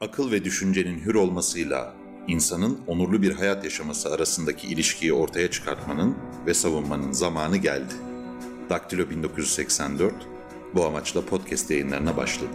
Akıl 0.00 0.32
ve 0.32 0.44
düşüncenin 0.44 0.98
hür 0.98 1.14
olmasıyla 1.14 1.94
insanın 2.28 2.80
onurlu 2.86 3.22
bir 3.22 3.32
hayat 3.32 3.64
yaşaması 3.64 4.12
arasındaki 4.14 4.68
ilişkiyi 4.68 5.12
ortaya 5.12 5.50
çıkartmanın 5.50 6.16
ve 6.46 6.54
savunmanın 6.54 7.12
zamanı 7.12 7.56
geldi. 7.56 7.94
Daktilo 8.70 9.10
1984 9.10 10.14
bu 10.74 10.84
amaçla 10.84 11.26
podcast 11.26 11.70
yayınlarına 11.70 12.16
başladı. 12.16 12.52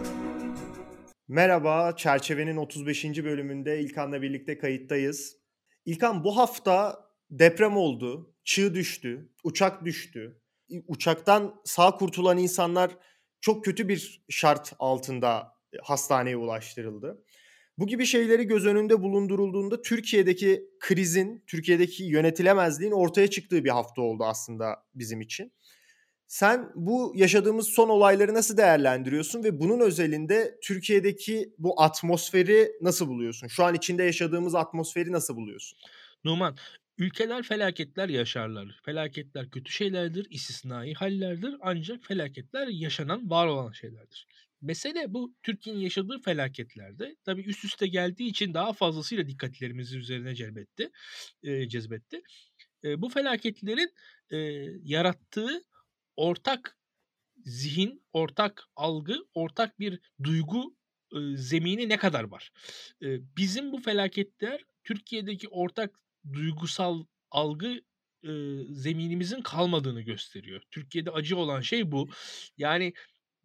Merhaba, 1.28 1.96
Çerçevenin 1.96 2.56
35. 2.56 3.04
bölümünde 3.04 3.80
İlkan'la 3.80 4.22
birlikte 4.22 4.58
kayıttayız. 4.58 5.36
İlkan 5.84 6.24
bu 6.24 6.36
hafta 6.36 7.06
deprem 7.30 7.76
oldu, 7.76 8.34
çığ 8.44 8.74
düştü, 8.74 9.32
uçak 9.44 9.84
düştü. 9.84 10.40
Uçaktan 10.86 11.60
sağ 11.64 11.90
kurtulan 11.90 12.38
insanlar 12.38 12.90
çok 13.40 13.64
kötü 13.64 13.88
bir 13.88 14.24
şart 14.28 14.72
altında 14.78 15.52
hastaneye 15.82 16.36
ulaştırıldı. 16.36 17.24
Bu 17.78 17.86
gibi 17.86 18.06
şeyleri 18.06 18.44
göz 18.44 18.66
önünde 18.66 19.02
bulundurulduğunda 19.02 19.82
Türkiye'deki 19.82 20.64
krizin, 20.80 21.44
Türkiye'deki 21.46 22.04
yönetilemezliğin 22.04 22.92
ortaya 22.92 23.30
çıktığı 23.30 23.64
bir 23.64 23.70
hafta 23.70 24.02
oldu 24.02 24.24
aslında 24.24 24.84
bizim 24.94 25.20
için. 25.20 25.52
Sen 26.26 26.70
bu 26.74 27.12
yaşadığımız 27.16 27.66
son 27.68 27.88
olayları 27.88 28.34
nasıl 28.34 28.56
değerlendiriyorsun 28.56 29.44
ve 29.44 29.60
bunun 29.60 29.80
özelinde 29.80 30.58
Türkiye'deki 30.62 31.54
bu 31.58 31.82
atmosferi 31.82 32.72
nasıl 32.80 33.08
buluyorsun? 33.08 33.46
Şu 33.46 33.64
an 33.64 33.74
içinde 33.74 34.02
yaşadığımız 34.04 34.54
atmosferi 34.54 35.12
nasıl 35.12 35.36
buluyorsun? 35.36 35.78
Numan, 36.24 36.56
ülkeler 36.98 37.42
felaketler 37.42 38.08
yaşarlar. 38.08 38.80
Felaketler 38.84 39.50
kötü 39.50 39.72
şeylerdir, 39.72 40.26
istisnai 40.30 40.94
hallerdir 40.94 41.56
ancak 41.60 42.04
felaketler 42.04 42.66
yaşanan, 42.66 43.30
var 43.30 43.46
olan 43.46 43.72
şeylerdir. 43.72 44.26
Mesele 44.62 45.14
bu 45.14 45.34
Türkiye'nin 45.42 45.80
yaşadığı 45.80 46.18
felaketlerde 46.18 47.16
tabii 47.24 47.42
üst 47.42 47.64
üste 47.64 47.86
geldiği 47.86 48.28
için 48.28 48.54
daha 48.54 48.72
fazlasıyla 48.72 49.28
dikkatlerimizi 49.28 49.98
üzerine 49.98 50.34
celbetti, 50.34 50.90
e, 51.42 51.68
cezbetti. 51.68 52.22
E, 52.84 53.02
bu 53.02 53.08
felaketlerin 53.08 53.94
e, 54.30 54.36
yarattığı 54.82 55.64
ortak 56.16 56.78
zihin, 57.44 58.04
ortak 58.12 58.64
algı, 58.76 59.16
ortak 59.34 59.80
bir 59.80 60.00
duygu 60.22 60.76
e, 61.12 61.36
zemini 61.36 61.88
ne 61.88 61.96
kadar 61.96 62.24
var? 62.24 62.52
E, 63.02 63.36
bizim 63.36 63.72
bu 63.72 63.78
felaketler 63.78 64.64
Türkiye'deki 64.84 65.48
ortak 65.48 66.00
duygusal 66.32 67.04
algı 67.30 67.80
e, 68.24 68.30
zeminimizin 68.70 69.40
kalmadığını 69.40 70.02
gösteriyor. 70.02 70.62
Türkiye'de 70.70 71.10
acı 71.10 71.36
olan 71.36 71.60
şey 71.60 71.92
bu. 71.92 72.08
Yani 72.58 72.92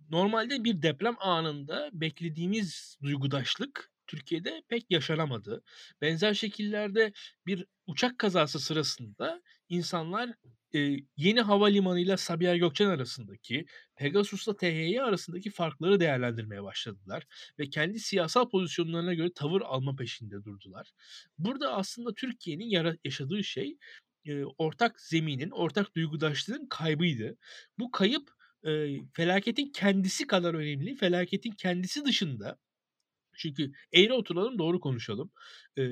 normalde 0.09 0.63
bir 0.63 0.81
deprem 0.81 1.15
anında 1.19 1.89
beklediğimiz 1.93 2.97
duygudaşlık 3.03 3.91
Türkiye'de 4.07 4.63
pek 4.69 4.85
yaşanamadı. 4.91 5.63
Benzer 6.01 6.33
şekillerde 6.33 7.13
bir 7.45 7.65
uçak 7.87 8.19
kazası 8.19 8.59
sırasında 8.59 9.41
insanlar 9.69 10.29
e, 10.75 10.97
yeni 11.17 11.41
havalimanı 11.41 11.99
ile 11.99 12.17
Sabiha 12.17 12.57
Gökçen 12.57 12.87
arasındaki, 12.89 13.65
Pegasus'la 13.95 14.57
THY 14.57 15.01
arasındaki 15.01 15.49
farkları 15.49 15.99
değerlendirmeye 15.99 16.63
başladılar 16.63 17.23
ve 17.59 17.69
kendi 17.69 17.99
siyasal 17.99 18.49
pozisyonlarına 18.49 19.13
göre 19.13 19.33
tavır 19.35 19.61
alma 19.61 19.95
peşinde 19.95 20.43
durdular. 20.45 20.91
Burada 21.37 21.73
aslında 21.73 22.13
Türkiye'nin 22.13 22.97
yaşadığı 23.03 23.43
şey 23.43 23.77
e, 24.25 24.43
ortak 24.45 25.01
zeminin, 25.01 25.49
ortak 25.49 25.95
duygudaşlığın 25.95 26.67
kaybıydı. 26.69 27.37
Bu 27.79 27.91
kayıp 27.91 28.36
e, 28.65 28.87
felaketin 29.13 29.71
kendisi 29.71 30.27
kadar 30.27 30.53
önemli. 30.53 30.95
Felaketin 30.95 31.51
kendisi 31.51 32.05
dışında 32.05 32.57
çünkü 33.37 33.71
eğri 33.93 34.13
oturalım 34.13 34.59
doğru 34.59 34.79
konuşalım. 34.79 35.31
E, 35.77 35.83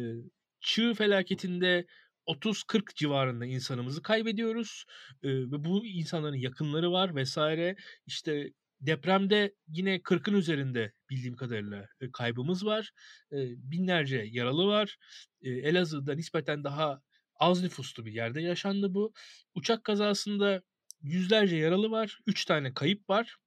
çığ 0.61 0.94
felaketinde 0.94 1.85
30-40 2.27 2.95
civarında 2.95 3.45
insanımızı 3.45 4.02
kaybediyoruz. 4.02 4.85
E, 5.23 5.30
ve 5.30 5.63
bu 5.63 5.85
insanların 5.85 6.35
yakınları 6.38 6.91
var 6.91 7.16
vesaire. 7.16 7.75
İşte 8.06 8.53
depremde 8.81 9.56
yine 9.67 9.95
40'ın 9.95 10.35
üzerinde 10.35 10.94
bildiğim 11.09 11.35
kadarıyla 11.35 11.88
e, 12.01 12.11
kaybımız 12.11 12.66
var. 12.66 12.91
E, 13.31 13.38
binlerce 13.72 14.25
yaralı 14.31 14.67
var. 14.67 14.97
E, 15.41 15.50
Elazığ'da 15.50 16.16
nispeten 16.16 16.63
daha 16.63 17.01
az 17.35 17.63
nüfuslu 17.63 18.06
bir 18.06 18.13
yerde 18.13 18.41
yaşandı 18.41 18.94
bu. 18.94 19.13
Uçak 19.56 19.84
kazasında 19.84 20.61
yüzlerce 21.05 21.55
yaralı 21.55 21.91
var, 21.91 22.19
3 22.27 22.45
tane 22.45 22.73
kayıp 22.73 23.09
var. 23.09 23.38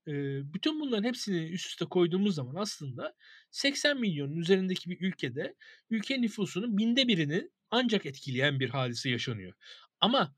Bütün 0.54 0.80
bunların 0.80 1.04
hepsini 1.04 1.50
üst 1.50 1.66
üste 1.66 1.84
koyduğumuz 1.84 2.34
zaman 2.34 2.54
aslında 2.54 3.14
80 3.50 4.00
milyonun 4.00 4.36
üzerindeki 4.36 4.90
bir 4.90 5.00
ülkede 5.00 5.54
ülke 5.90 6.22
nüfusunun 6.22 6.78
binde 6.78 7.08
birini 7.08 7.50
ancak 7.70 8.06
etkileyen 8.06 8.60
bir 8.60 8.68
hadise 8.70 9.10
yaşanıyor. 9.10 9.52
Ama 10.00 10.34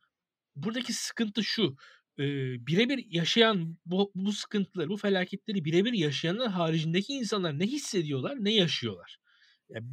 buradaki 0.57 0.93
sıkıntı 0.93 1.45
şu, 1.45 1.77
birebir 2.67 3.07
yaşayan 3.09 3.79
bu, 3.87 4.13
bu 4.15 4.33
sıkıntıları, 4.33 4.89
bu 4.89 4.97
felaketleri 4.97 5.65
birebir 5.65 5.93
yaşayanın 5.93 6.47
haricindeki 6.47 7.13
insanlar 7.13 7.59
ne 7.59 7.67
hissediyorlar, 7.67 8.37
ne 8.41 8.55
yaşıyorlar? 8.55 9.19
Yani 9.69 9.87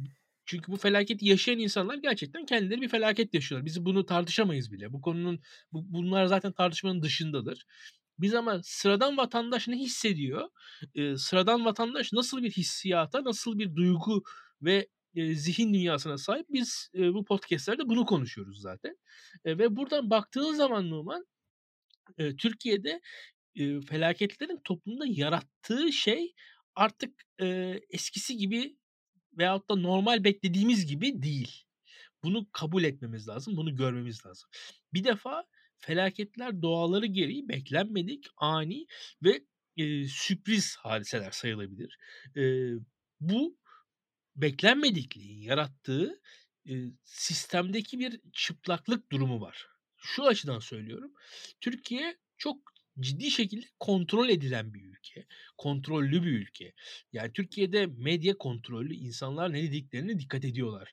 çünkü 0.48 0.72
bu 0.72 0.76
felaketi 0.76 1.26
yaşayan 1.26 1.58
insanlar 1.58 1.94
gerçekten 1.94 2.46
kendileri 2.46 2.80
bir 2.80 2.88
felaket 2.88 3.34
yaşıyorlar. 3.34 3.66
Biz 3.66 3.84
bunu 3.84 4.06
tartışamayız 4.06 4.72
bile. 4.72 4.92
Bu 4.92 5.00
konunun 5.00 5.40
bu, 5.72 5.92
bunlar 5.92 6.26
zaten 6.26 6.52
tartışmanın 6.52 7.02
dışındadır. 7.02 7.66
Biz 8.18 8.34
ama 8.34 8.60
sıradan 8.62 9.16
vatandaş 9.16 9.68
ne 9.68 9.76
hissediyor? 9.76 10.48
Ee, 10.94 11.16
sıradan 11.16 11.64
vatandaş 11.64 12.12
nasıl 12.12 12.42
bir 12.42 12.50
hissiyata, 12.50 13.24
nasıl 13.24 13.58
bir 13.58 13.76
duygu 13.76 14.22
ve 14.62 14.88
e, 15.14 15.34
zihin 15.34 15.74
dünyasına 15.74 16.18
sahip? 16.18 16.46
Biz 16.50 16.90
e, 16.94 17.14
bu 17.14 17.24
podcastlerde 17.24 17.88
bunu 17.88 18.06
konuşuyoruz 18.06 18.60
zaten. 18.60 18.96
E, 19.44 19.58
ve 19.58 19.76
buradan 19.76 20.10
baktığın 20.10 20.52
zaman 20.54 20.90
Numan, 20.90 21.26
e, 22.18 22.36
Türkiye'de 22.36 23.00
e, 23.56 23.80
felaketlerin 23.80 24.60
toplumda 24.64 25.04
yarattığı 25.08 25.92
şey 25.92 26.34
artık 26.74 27.22
e, 27.40 27.80
eskisi 27.90 28.36
gibi 28.36 28.76
veyahut 29.38 29.70
da 29.70 29.74
normal 29.74 30.24
beklediğimiz 30.24 30.86
gibi 30.86 31.22
değil. 31.22 31.64
Bunu 32.22 32.46
kabul 32.52 32.84
etmemiz 32.84 33.28
lazım, 33.28 33.56
bunu 33.56 33.76
görmemiz 33.76 34.26
lazım. 34.26 34.50
Bir 34.94 35.04
defa 35.04 35.44
felaketler 35.78 36.62
doğaları 36.62 37.06
gereği 37.06 37.48
beklenmedik, 37.48 38.26
ani 38.36 38.86
ve 39.22 39.44
e, 39.76 40.08
sürpriz 40.08 40.76
hadiseler 40.76 41.30
sayılabilir. 41.30 41.98
E, 42.36 42.72
bu 43.20 43.58
beklenmedikliğin 44.36 45.40
yarattığı 45.40 46.20
e, 46.68 46.72
sistemdeki 47.04 47.98
bir 47.98 48.20
çıplaklık 48.32 49.12
durumu 49.12 49.40
var. 49.40 49.66
Şu 49.96 50.24
açıdan 50.26 50.58
söylüyorum. 50.58 51.12
Türkiye 51.60 52.16
çok 52.38 52.77
ciddi 53.00 53.30
şekilde 53.30 53.66
kontrol 53.80 54.28
edilen 54.28 54.74
bir 54.74 54.84
ülke. 54.84 55.26
Kontrollü 55.56 56.22
bir 56.22 56.32
ülke. 56.32 56.72
Yani 57.12 57.32
Türkiye'de 57.32 57.86
medya 57.86 58.38
kontrollü 58.38 58.94
insanlar 58.94 59.52
ne 59.52 59.62
dediklerini 59.62 60.18
dikkat 60.18 60.44
ediyorlar. 60.44 60.92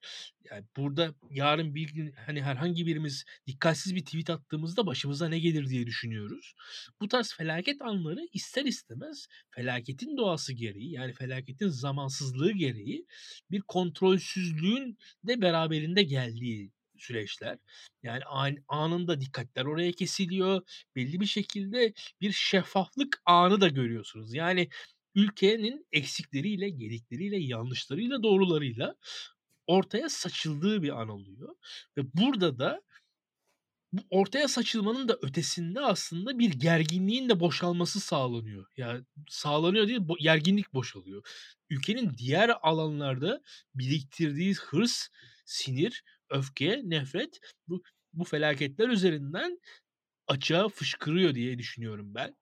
Yani 0.52 0.66
burada 0.78 1.16
yarın 1.30 1.76
bir 1.76 1.94
gün 1.94 2.14
hani 2.26 2.42
herhangi 2.42 2.86
birimiz 2.86 3.26
dikkatsiz 3.48 3.96
bir 3.96 4.06
tweet 4.06 4.30
attığımızda 4.30 4.86
başımıza 4.86 5.30
ne 5.30 5.40
gelir 5.40 5.70
diye 5.70 5.86
düşünüyoruz. 5.86 6.54
Bu 7.02 7.08
tarz 7.08 7.34
felaket 7.34 7.82
anları 7.82 8.28
ister 8.34 8.66
istemez 8.66 9.28
felaketin 9.50 10.18
doğası 10.18 10.54
gereği 10.54 10.92
yani 10.92 11.14
felaketin 11.14 11.70
zamansızlığı 11.70 12.52
gereği 12.52 13.06
bir 13.52 13.62
kontrolsüzlüğün 13.62 14.98
de 15.24 15.42
beraberinde 15.42 16.04
geldiği 16.04 16.72
süreçler. 16.98 17.58
Yani 18.04 18.24
anında 18.68 19.22
dikkatler 19.22 19.66
oraya 19.66 19.92
kesiliyor. 19.92 20.62
Belli 20.96 21.20
bir 21.20 21.26
şekilde 21.26 21.94
bir 22.22 22.32
şeffaflık 22.32 23.22
anı 23.26 23.62
da 23.62 23.68
görüyorsunuz. 23.68 24.34
Yani 24.34 24.70
ülkenin 25.16 25.88
eksikleriyle, 25.92 26.70
gedikleriyle, 26.70 27.38
yanlışlarıyla, 27.38 28.24
doğrularıyla 28.24 28.96
ortaya 29.68 30.10
saçıldığı 30.10 30.84
bir 30.84 31.02
an 31.02 31.10
oluyor. 31.10 31.56
Ve 31.98 32.02
burada 32.14 32.60
da 32.60 32.82
bu 33.94 34.02
ortaya 34.10 34.48
saçılmanın 34.48 35.08
da 35.08 35.18
ötesinde 35.22 35.82
aslında 35.82 36.40
bir 36.40 36.50
gerginliğin 36.50 37.30
de 37.30 37.40
boşalması 37.40 38.00
sağlanıyor. 38.00 38.66
Yani 38.78 39.06
sağlanıyor 39.30 39.88
değil, 39.88 40.00
bo- 40.00 40.24
gerginlik 40.24 40.74
boşalıyor. 40.74 41.28
Ülkenin 41.70 42.18
diğer 42.18 42.52
alanlarda 42.62 43.42
biriktirdiği 43.76 44.54
hırs, 44.54 45.08
sinir 45.46 46.04
öfke, 46.36 46.82
nefret 46.84 47.40
bu, 47.68 47.84
bu 48.14 48.24
felaketler 48.24 48.90
üzerinden 48.90 49.60
açığa 50.28 50.70
fışkırıyor 50.70 51.36
diye 51.36 51.60
düşünüyorum 51.60 52.16
ben. 52.16 52.36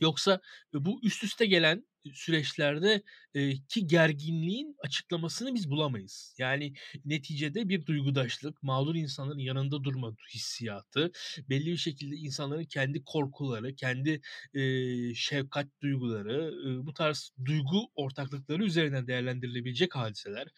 Yoksa 0.00 0.40
bu 0.74 1.00
üst 1.02 1.24
üste 1.24 1.46
gelen 1.46 1.84
süreçlerde 2.14 3.02
eee, 3.34 3.54
ki 3.68 3.86
gerginliğin 3.86 4.76
açıklamasını 4.78 5.54
biz 5.54 5.70
bulamayız. 5.70 6.34
Yani 6.38 6.72
neticede 7.04 7.68
bir 7.68 7.86
duygudaşlık, 7.86 8.62
mağdur 8.62 8.94
insanların 8.94 9.38
yanında 9.38 9.84
durma 9.84 10.16
hissiyatı, 10.34 11.12
belli 11.50 11.66
bir 11.66 11.76
şekilde 11.76 12.16
insanların 12.16 12.64
kendi 12.64 13.04
korkuları, 13.04 13.74
kendi 13.76 14.20
eee, 14.54 15.12
şefkat 15.14 15.66
duyguları, 15.82 16.52
bu 16.86 16.94
tarz 16.94 17.30
duygu 17.44 17.90
ortaklıkları 17.94 18.64
üzerinden 18.64 19.06
değerlendirilebilecek 19.06 19.96
hadiseler. 19.96 20.48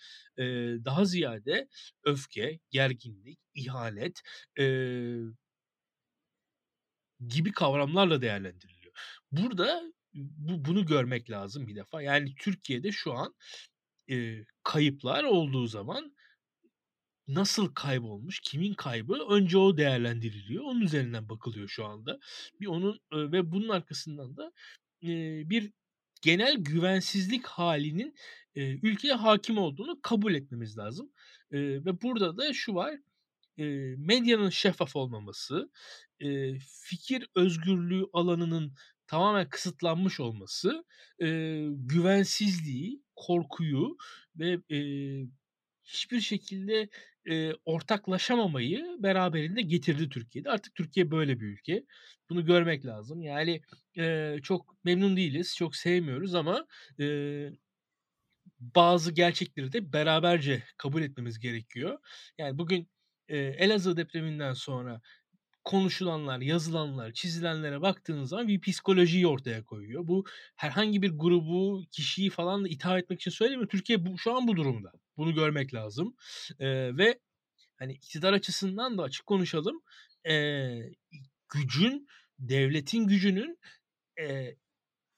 Daha 0.85 1.05
ziyade 1.05 1.69
öfke, 2.05 2.61
gerginlik, 2.71 3.39
ihanet, 3.55 4.23
gibi 7.29 7.53
kavramlarla 7.53 8.23
değerlendiriliyor. 8.23 8.78
Burada 9.33 9.83
bu 10.15 10.65
bunu 10.65 10.87
görmek 10.87 11.31
lazım 11.31 11.67
bir 11.67 11.77
defa. 11.77 12.03
Yani 12.03 12.35
Türkiye'de 12.41 12.93
şu 12.93 13.13
an, 13.15 13.35
eee, 14.09 14.47
kayıplar 14.65 15.25
olduğu 15.25 15.67
zaman 15.67 16.15
nasıl 17.29 17.75
kaybolmuş, 17.75 18.41
kimin 18.41 18.75
kaybı 18.75 19.15
önce 19.31 19.59
o 19.59 19.77
değerlendiriliyor. 19.77 20.65
Onun 20.65 20.81
üzerinden 20.81 21.29
bakılıyor 21.29 21.69
şu 21.69 21.85
anda. 21.87 22.19
Bir 22.61 22.67
onun, 22.67 23.01
eee, 23.13 23.33
ve 23.33 23.53
bunun 23.53 23.69
arkasından 23.69 24.37
da, 24.37 24.53
eee, 25.01 25.43
bir 25.47 25.73
genel 26.23 26.57
güvensizlik 26.59 27.47
hâlinin, 27.47 28.15
eee, 28.55 28.81
ülkeye 28.83 29.15
hâkim 29.15 29.59
olduğunu 29.59 30.01
kabul 30.03 30.35
etmemiz 30.35 30.79
lazım. 30.79 31.11
Eee, 31.53 31.85
ve 31.85 32.03
burada 32.03 32.37
da 32.39 32.53
şu 32.53 32.75
var, 32.75 32.95
medyanın 33.97 34.51
şeffaf 34.51 34.97
olmaması, 34.97 35.71
fikir 36.61 37.29
özgürlüğü 37.35 38.05
alanının 38.13 38.75
tamamen 39.07 39.49
kısıtlanmış 39.49 40.21
olması, 40.21 40.85
güvensizliği, 41.69 43.03
korkuyu 43.17 43.97
ve, 44.37 44.59
hiçbir 45.85 46.21
şekilde, 46.21 46.89
ortaklaşamamayı 47.65 48.97
beraberinde 48.99 49.63
getirdi 49.63 50.09
Türkiye'de. 50.09 50.51
Artık 50.51 50.75
Türkiye 50.75 51.11
böyle 51.11 51.41
bir 51.41 51.47
ülke. 51.47 51.85
Bunu 52.31 52.45
görmek 52.45 52.87
lazım. 52.87 53.23
Yani, 53.23 53.63
çok 54.43 54.85
memnun 54.85 55.17
değiliz, 55.17 55.57
çok 55.57 55.77
sevmiyoruz 55.77 56.35
ama, 56.35 56.67
bazı 58.61 59.13
gerçekleri 59.13 59.73
de 59.73 59.93
beraberce 59.93 60.63
kabul 60.77 61.03
etmemiz 61.03 61.39
gerekiyor. 61.39 61.99
Yani 62.39 62.59
bugün, 62.59 62.89
eee, 63.29 63.57
Elazığ 63.59 63.97
depreminden 63.97 64.53
sonra 64.55 65.01
konuşulanlar, 65.65 66.41
yazılanlar, 66.41 67.13
çizilenlere 67.13 67.81
baktığınız 67.83 68.29
zaman 68.31 68.49
bir 68.49 68.61
psikolojiyi 68.61 69.27
ortaya 69.27 69.65
koyuyor. 69.65 70.09
Bu 70.09 70.25
herhangi 70.57 71.03
bir 71.03 71.11
grubu, 71.19 71.85
kişiyi 71.93 72.31
falan 72.31 72.65
da 72.65 72.69
itham 72.69 72.99
etmek 72.99 73.21
için 73.21 73.31
söylemiyorum. 73.31 73.69
Türkiye 73.69 74.07
bu 74.07 74.19
şu 74.19 74.37
an 74.37 74.49
bu 74.49 74.57
durumda. 74.57 74.93
Bunu 75.17 75.35
görmek 75.35 75.75
lazım. 75.75 76.17
Eee, 76.61 76.97
ve 76.99 77.21
hani 77.77 77.93
iktidar 77.95 78.33
açısından 78.33 78.99
da 78.99 79.03
açık 79.03 79.27
konuşalım. 79.27 79.83
Eee, 80.27 80.95
gücün, 81.55 82.07
devletin 82.39 83.07
gücünün, 83.07 83.59
eee, 84.19 84.57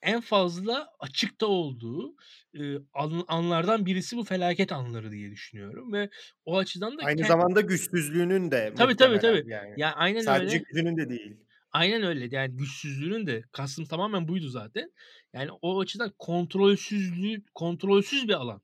en 0.02 0.20
fazla 0.20 0.88
açıkta 1.00 1.46
olduğu, 1.46 2.16
eee, 2.54 2.78
an 2.94 3.24
anlardan 3.28 3.86
birisi 3.86 4.16
bu 4.16 4.24
felaket 4.24 4.72
anları 4.72 5.12
diye 5.12 5.30
düşünüyorum 5.30 5.92
ve 5.92 6.10
o 6.44 6.58
açıdan 6.58 6.98
da 6.98 7.02
Aynı 7.02 7.24
ke 7.24 7.24
zamanda 7.24 7.60
güçsüzlüğünün 7.60 8.50
de 8.50 8.72
Tabii, 8.76 8.96
tabii, 8.96 9.18
tabii. 9.18 9.44
yani. 9.44 9.76
Ya, 9.76 9.92
aynen 9.94 10.26
Sadece 10.26 10.58
öyle. 10.58 10.64
gücünün 10.68 10.96
de 10.96 11.08
değil. 11.08 11.36
Aynen 11.72 12.02
öyle. 12.02 12.28
Yani 12.36 12.56
güçsüzlüğünün 12.56 13.26
de 13.26 13.42
kastım 13.52 13.84
tamamen 13.84 14.28
buydu 14.28 14.48
zaten. 14.48 14.92
Yani 15.32 15.50
o 15.62 15.80
açıdan 15.80 16.12
kontrolsüzlüğü 16.18 17.42
kontrolsüz 17.54 18.28
bir 18.28 18.32
alan. 18.34 18.62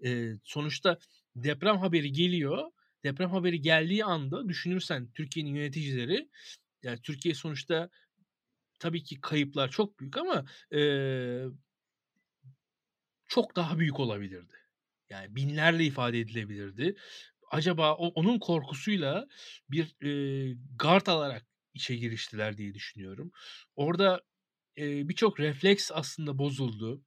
Eee, 0.00 0.38
sonuçta 0.44 0.98
deprem 1.36 1.78
haberi 1.78 2.12
geliyor. 2.12 2.64
Deprem 3.04 3.30
haberi 3.30 3.60
geldiği 3.60 4.04
anda 4.04 4.48
düşünürsen 4.48 5.12
Türkiye'nin 5.14 5.54
yöneticileri, 5.54 6.30
yani 6.82 7.00
Türkiye 7.02 7.34
sonuçta 7.34 7.90
tabii 8.84 9.02
ki 9.04 9.20
kayıplar 9.20 9.70
çok 9.70 10.00
büyük 10.00 10.16
ama, 10.18 10.44
eee 10.72 11.46
çok 13.28 13.56
daha 13.56 13.78
büyük 13.78 14.00
olabilirdi. 14.00 14.54
Yani 15.10 15.36
binlerle 15.36 15.84
ifade 15.84 16.20
edilebilirdi. 16.20 16.96
Acaba 17.50 17.94
o 17.94 18.08
onun 18.08 18.38
korkusuyla 18.38 19.28
bir, 19.70 19.96
eee, 20.02 20.56
gard 20.78 21.06
alarak 21.06 21.46
işe 21.74 21.96
giriştiler 21.96 22.58
diye 22.58 22.74
düşünüyorum. 22.74 23.32
Orada, 23.76 24.22
eee, 24.76 25.02
birçok 25.08 25.40
refleks 25.40 25.90
aslında 25.94 26.38
bozuldu. 26.38 27.02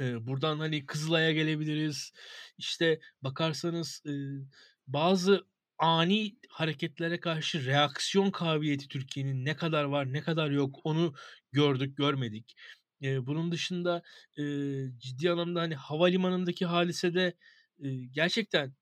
Eee, 0.00 0.16
buradan, 0.26 0.58
hani, 0.60 0.86
Kızılay'a 0.86 1.32
gelebiliriz. 1.32 2.12
İşte, 2.58 3.00
bakarsanız, 3.22 4.02
ııı, 4.06 4.46
bazı 4.88 5.46
ani 5.78 6.36
hareketlere 6.50 7.20
karşı 7.20 7.66
reaksiyon 7.66 8.30
kabiliyeti 8.30 8.88
Türkiye'nin 8.88 9.44
ne 9.44 9.56
kadar 9.56 9.84
var, 9.84 10.12
ne 10.12 10.22
kadar 10.22 10.50
yok 10.50 10.76
onu 10.84 11.14
gördük, 11.52 11.96
görmedik. 11.98 12.56
Eee, 13.00 13.26
bunun 13.26 13.52
dışında, 13.52 14.02
eee, 14.38 14.90
ciddi 14.98 15.30
anlamda, 15.30 15.60
hani, 15.62 15.76
havalimanındaki 15.76 16.66
hadisede, 16.66 17.34
eee, 17.80 18.06
gerçekten 18.12 18.74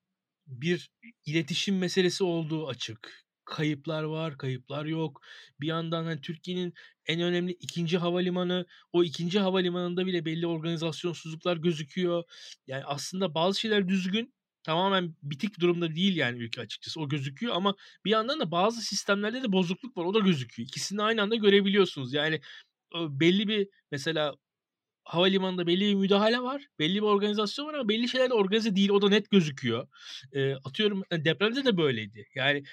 bir 0.47 0.91
iletişim 1.27 1.79
meselesi 1.79 2.25
olduğu 2.25 2.69
açık. 2.69 3.25
Kayıplar 3.45 4.03
var, 4.03 4.39
kayıplar 4.39 4.85
yok. 4.85 5.21
Bir 5.61 5.67
yandan, 5.67 6.05
hani, 6.05 6.21
Türkiye'nin 6.21 6.75
en 7.07 7.21
önemli 7.21 7.53
2'nci 7.53 7.99
havalimanı, 7.99 8.67
o 8.93 9.05
2'nci 9.05 9.39
havalimanında 9.41 10.07
bile 10.07 10.25
belli 10.25 10.47
organizasyonsuzluklar 10.47 11.57
gözüküyor. 11.57 12.25
Yani, 12.67 12.85
aslında 12.85 13.35
bazı 13.35 13.61
şeyler 13.61 13.89
düzgün, 13.89 14.34
tamamen 14.65 15.15
bitik 15.23 15.61
durumda 15.61 15.95
değil 15.95 16.17
yani 16.17 16.39
ülke 16.39 16.61
açıkçası, 16.61 17.01
o 17.01 17.09
gözüküyor 17.09 17.55
ama 17.55 17.75
bir 18.05 18.11
yandan 18.11 18.41
da 18.41 18.51
bazı 18.51 18.81
sistemlerde 18.81 19.43
de 19.43 19.51
bozukluk 19.53 19.97
var, 19.97 20.05
o 20.05 20.15
da 20.15 20.19
gözüküyor. 20.19 20.69
İkisini 20.69 21.03
aynı 21.03 21.23
anda 21.23 21.35
görebiliyorsunuz. 21.37 22.13
Yani, 22.13 22.41
belli 22.95 23.49
bir 23.49 23.67
mesela 23.91 24.35
havalimanında 25.05 25.67
belli 25.67 25.81
bir 25.81 25.95
müdahale 25.95 26.41
var, 26.41 26.67
belli 26.79 26.95
bir 26.95 27.01
organizasyon 27.07 27.67
var 27.67 27.75
ama 27.75 27.89
belli 27.89 28.09
şeyler 28.09 28.31
de 28.31 28.35
organize 28.35 28.75
değil, 28.77 28.89
o 28.91 29.03
da 29.03 29.09
net 29.09 29.31
gözüküyor. 29.31 29.87
Eee, 30.33 30.57
atıyorum, 30.65 31.03
depremde 31.13 31.65
de 31.65 31.77
böyleydi. 31.77 32.27
Yani, 32.35 32.63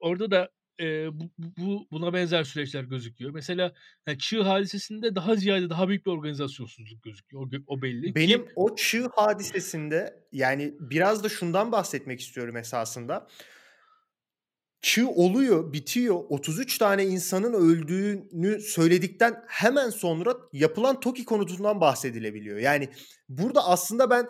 orada 0.00 0.32
da, 0.32 0.50
eee, 0.80 1.08
bu 1.12 1.30
bu 1.38 1.88
buna 1.92 2.12
benzer 2.12 2.44
süreçler 2.44 2.84
gözüküyor. 2.84 3.30
Mesela, 3.30 3.72
hani, 4.04 4.18
Çığ 4.18 4.42
hadisesinde 4.42 5.14
daha 5.14 5.36
ziyade 5.36 5.70
daha 5.70 5.88
büyük 5.88 6.06
bir 6.06 6.10
organizasyonsuzluk 6.10 7.02
gözüküyor. 7.02 7.42
O 7.42 7.48
o 7.66 7.82
belli 7.82 8.14
ki 8.14 8.14
Benim 8.14 8.46
o 8.56 8.76
Çığ 8.76 9.08
hadisesinde, 9.16 10.24
yani, 10.32 10.74
biraz 10.80 11.24
da 11.24 11.28
şundan 11.28 11.72
bahsetmek 11.72 12.20
istiyorum 12.20 12.56
esasında. 12.56 13.26
Çığ 14.82 15.08
oluyor, 15.08 15.72
bitiyor. 15.72 16.16
33 16.28 16.78
tane 16.78 17.04
insanın 17.06 17.52
öldüğünü 17.52 18.60
söyledikten 18.60 19.44
hemen 19.48 19.90
sonra 19.90 20.34
yapılan 20.52 21.00
TOKİ 21.00 21.24
konutundan 21.24 21.80
bahsedilebiliyor. 21.80 22.58
Yani, 22.58 22.88
burada 23.28 23.66
aslında 23.68 24.10
ben 24.10 24.26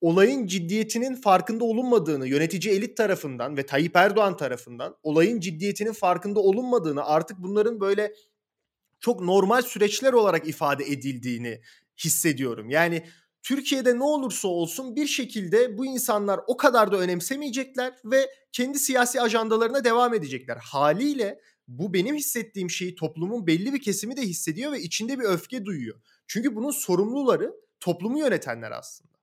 olayın 0.00 0.46
ciddiyetinin 0.46 1.14
farkında 1.14 1.64
olunmadığını, 1.64 2.28
yönetici 2.28 2.74
elit 2.74 2.96
tarafından 2.96 3.56
ve 3.56 3.66
Tayyip 3.66 3.96
Erdoğan 3.96 4.36
tarafından 4.36 4.96
olayın 5.02 5.40
ciddiyetinin 5.40 5.92
farkında 5.92 6.40
olunmadığını, 6.40 7.04
artık 7.04 7.38
bunların 7.38 7.80
böyle 7.80 8.14
çok 9.00 9.20
normal 9.20 9.62
süreçler 9.62 10.12
olarak 10.12 10.48
ifade 10.48 10.84
edildiğini 10.84 11.60
hissediyorum. 12.04 12.70
Yani, 12.70 13.06
Türkiye'de 13.42 13.98
ne 13.98 14.02
olursa 14.02 14.48
olsun 14.48 14.96
bir 14.96 15.06
şekilde 15.06 15.78
bu 15.78 15.86
insanlar 15.86 16.40
o 16.46 16.56
kadar 16.56 16.92
da 16.92 16.96
önemsemeyecekler 16.96 17.94
ve 18.04 18.30
kendi 18.52 18.78
siyasi 18.78 19.20
ajandalarına 19.20 19.84
devam 19.84 20.14
edecekler. 20.14 20.56
Hâliyle 20.56 21.40
bu 21.68 21.94
benim 21.94 22.16
hissettiğim 22.16 22.70
şeyi 22.70 22.94
toplumun 22.94 23.46
belli 23.46 23.72
bir 23.72 23.82
kesimi 23.82 24.16
de 24.16 24.22
hissediyor 24.22 24.72
ve 24.72 24.80
içinde 24.80 25.18
bir 25.18 25.24
öfke 25.24 25.64
duyuyor. 25.64 26.00
Çünkü 26.26 26.56
bunun 26.56 26.70
sorumluları 26.70 27.52
toplumu 27.80 28.18
yönetenler 28.18 28.70
aslında. 28.70 29.15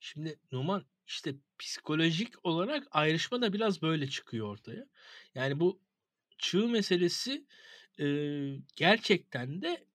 Şimdi 0.00 0.38
Numan, 0.52 0.84
işte, 1.06 1.34
psikolojik 1.58 2.46
olarak 2.46 2.86
ayrışma 2.90 3.42
da 3.42 3.52
biraz 3.52 3.82
böyle 3.82 4.08
çıkıyor 4.08 4.48
ortaya. 4.48 4.86
Yani, 5.34 5.60
bu 5.60 5.80
Çığ 6.38 6.68
meselesi, 6.68 7.46
eee, 7.98 8.60
gerçekten 8.76 9.62
de 9.62 9.86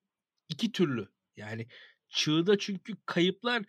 2 0.49 0.71
türlü. 0.71 1.09
Yani, 1.37 1.67
Çığ'da 2.09 2.57
çünkü 2.59 2.93
kayıplar, 3.05 3.63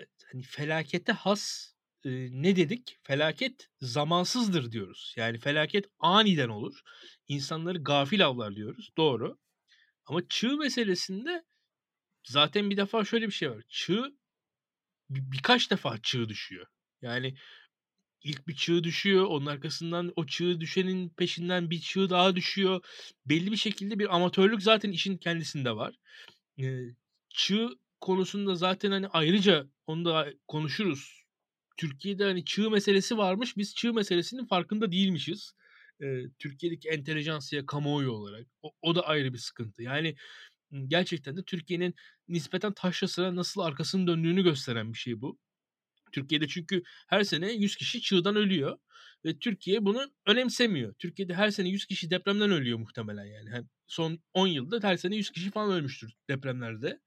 eee, 0.00 0.06
hani, 0.32 0.42
felakete 0.42 1.12
has, 1.12 1.74
eee, 2.04 2.28
ne 2.32 2.56
dedik? 2.56 2.98
Felaket 3.02 3.70
zamansızdır 3.80 4.72
diyoruz. 4.72 5.14
Yani, 5.18 5.38
felaket 5.38 5.86
aniden 6.00 6.48
olur. 6.50 6.82
İnsanları 7.28 7.78
gafil 7.84 8.26
avlar 8.26 8.56
diyoruz. 8.56 8.90
Doğru. 8.98 9.38
Ama 10.06 10.28
Çığ 10.28 10.56
meselesinde 10.58 11.44
zaten 12.24 12.70
bir 12.70 12.76
defa 12.76 13.04
şöyle 13.04 13.26
bir 13.26 13.32
şey 13.32 13.50
var. 13.50 13.62
Çığ 13.68 14.14
bi 15.10 15.32
birkaç 15.32 15.70
defa 15.70 15.98
çığ 16.02 16.28
düşüyor. 16.28 16.66
Yani, 17.02 17.34
ilk 18.24 18.48
bir 18.48 18.56
çığ 18.56 18.84
düşüyor, 18.84 19.24
onun 19.26 19.46
arkasından 19.46 20.12
o 20.16 20.26
çığ 20.26 20.60
düşenin 20.60 21.08
peşinden 21.10 21.70
bir 21.70 21.80
çığ 21.80 22.10
daha 22.10 22.36
düşüyor. 22.36 22.84
Belli 23.26 23.52
bir 23.52 23.56
şekilde 23.56 23.98
bir 23.98 24.16
amatörlük 24.16 24.62
zaten 24.62 24.92
işin 24.92 25.16
kendisinde 25.18 25.76
var. 25.76 25.94
Eee, 26.56 26.96
çığ 27.30 27.68
konusunda 28.00 28.54
zaten, 28.56 28.90
hani, 28.90 29.08
ayrıca 29.08 29.66
onu 29.86 30.04
da 30.04 30.28
konuşuruz. 30.48 31.22
Türkiye'de, 31.76 32.24
hani, 32.24 32.44
çığ 32.44 32.70
meselesi 32.70 33.18
varmış. 33.18 33.56
Biz 33.56 33.74
çığ 33.74 33.92
meselesinin 33.94 34.46
farkında 34.46 34.92
değilmişiz. 34.92 35.52
Eee, 36.00 36.26
Türkiye'deki 36.38 36.88
entelejansiya, 36.88 37.66
kamuoyu 37.66 38.10
olarak. 38.12 38.46
O 38.62 38.72
o 38.82 38.94
da 38.94 39.02
ayrı 39.06 39.32
bir 39.32 39.38
sıkıntı. 39.38 39.82
Yani, 39.82 40.16
gerçekten 40.86 41.36
de 41.36 41.42
Türkiye'nin 41.44 41.94
nispeten 42.28 42.72
taşra 42.72 43.08
sıra 43.08 43.36
nasıl 43.36 43.60
arkasını 43.60 44.06
döndüğünü 44.06 44.42
gösteren 44.42 44.92
bir 44.92 44.98
şey 44.98 45.20
bu. 45.20 45.38
Türkiye'de 46.12 46.48
çünkü 46.48 46.82
her 47.08 47.24
sene 47.24 47.52
100 47.52 47.76
kişi 47.76 48.00
çığdan 48.00 48.36
ölüyor 48.36 48.78
ve 49.24 49.38
Türkiye 49.38 49.84
bunu 49.84 50.12
önemsemiyor. 50.26 50.94
Türkiye'de 50.94 51.34
her 51.34 51.50
sene 51.50 51.68
100 51.68 51.86
kişi 51.86 52.10
depremden 52.10 52.50
ölüyor 52.50 52.78
muhtemelen 52.78 53.24
yani. 53.24 53.50
Hani, 53.50 53.66
son 53.86 54.18
10 54.34 54.46
yılda 54.46 54.88
her 54.88 54.96
sene 54.96 55.16
100 55.16 55.30
kişi 55.30 55.50
falan 55.50 55.72
ölmüştür 55.72 56.12
depremlerde. 56.30 57.00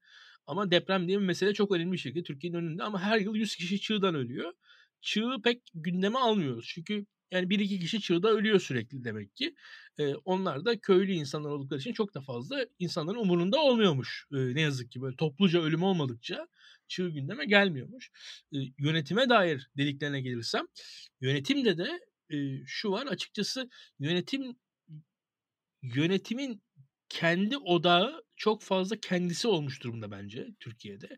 Ama 0.46 0.70
deprem 0.70 1.08
diye 1.08 1.20
bir 1.20 1.24
mesele 1.24 1.54
çok 1.54 1.72
önemli 1.72 1.92
bir 1.92 1.98
şekilde 1.98 2.22
Türkiye'nin 2.22 2.58
önünde 2.58 2.82
ama 2.82 3.02
her 3.02 3.20
yıl 3.20 3.34
100 3.34 3.56
kişi 3.56 3.80
çığdan 3.80 4.14
ölüyor. 4.14 4.52
Çığı 5.00 5.36
pek 5.44 5.62
gündeme 5.74 6.18
almıyoruz. 6.18 6.66
Çünkü 6.74 7.06
yani 7.32 7.50
1-2 7.50 7.80
kişi 7.80 8.00
çığda 8.00 8.28
ölüyor 8.30 8.60
sürekli 8.60 9.04
demek 9.04 9.36
ki. 9.36 9.54
Eee, 9.98 10.14
onlar 10.24 10.64
da 10.64 10.80
köylü 10.80 11.12
insanlar 11.12 11.50
oldukları 11.50 11.80
için 11.80 11.92
çok 11.92 12.14
da 12.14 12.20
fazla 12.20 12.66
insanların 12.78 13.18
umurunda 13.18 13.58
olmuyormuş. 13.62 14.26
Eee, 14.32 14.54
ne 14.54 14.60
yazık 14.60 14.90
ki 14.92 15.02
böyle 15.02 15.16
topluca 15.16 15.60
ölüm 15.62 15.82
olmadıkça 15.82 16.48
çığ 16.88 17.08
gündeme 17.10 17.44
gelmiyormuş. 17.46 18.10
Eee, 18.52 18.72
yönetime 18.78 19.28
dair 19.28 19.70
dediklerine 19.76 20.20
gelirsem, 20.20 20.66
yönetimde 21.20 21.78
de, 21.78 22.00
eee, 22.30 22.62
şu 22.66 22.90
var 22.92 23.06
açıkçası 23.06 23.70
yönetim 24.00 24.56
yönetimin 25.82 26.62
kendi 27.08 27.56
odağı 27.58 28.22
çok 28.36 28.62
fazla 28.62 28.96
kendisi 29.00 29.48
olmuş 29.48 29.82
durumda 29.82 30.10
bence 30.10 30.48
Türkiye'de. 30.60 31.08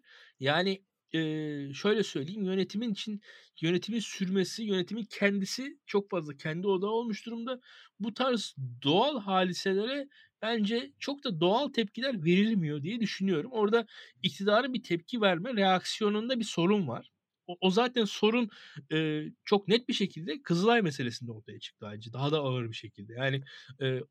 Yani, 0.41 0.83
eee, 1.13 1.71
şöyle 1.75 2.03
söyleyeyim, 2.03 2.45
yönetimin 2.45 2.93
için 2.93 3.21
yönetimin 3.61 4.01
sürmesi, 4.01 4.63
yönetimin 4.63 5.05
kendisi 5.11 5.79
çok 5.87 6.11
fazla 6.11 6.37
kendi 6.37 6.67
odağı 6.67 6.91
olmuş 6.91 7.27
durumda. 7.27 7.61
Bu 8.01 8.15
tarz 8.15 8.57
doğal 8.85 9.21
hadiselere 9.21 10.09
bence 10.43 10.93
çok 10.99 11.25
da 11.25 11.41
doğal 11.41 11.69
tepkiler 11.69 12.25
verilmiyor 12.25 12.83
diye 12.83 13.01
düşünüyorum. 13.01 13.51
Orada 13.53 13.87
iktidarın 14.23 14.75
bir 14.75 14.83
tepki 14.83 15.21
verme 15.21 15.55
reaksiyonunda 15.57 16.39
bir 16.41 16.45
sorun 16.45 16.89
var. 16.89 17.11
O 17.47 17.57
o 17.61 17.71
zaten 17.71 18.05
sorun, 18.05 18.49
eee, 18.91 19.33
çok 19.45 19.69
net 19.69 19.89
bir 19.89 19.95
şekilde 19.95 20.43
Kızılay 20.43 20.83
meselesinde 20.83 21.33
ortaya 21.33 21.59
çıktı 21.59 21.87
bence 21.93 22.13
daha 22.13 22.33
da 22.33 22.39
ağır 22.39 22.69
bir 22.69 22.77
şekilde. 22.77 23.13
Yani, 23.15 23.43
eee 23.81 24.03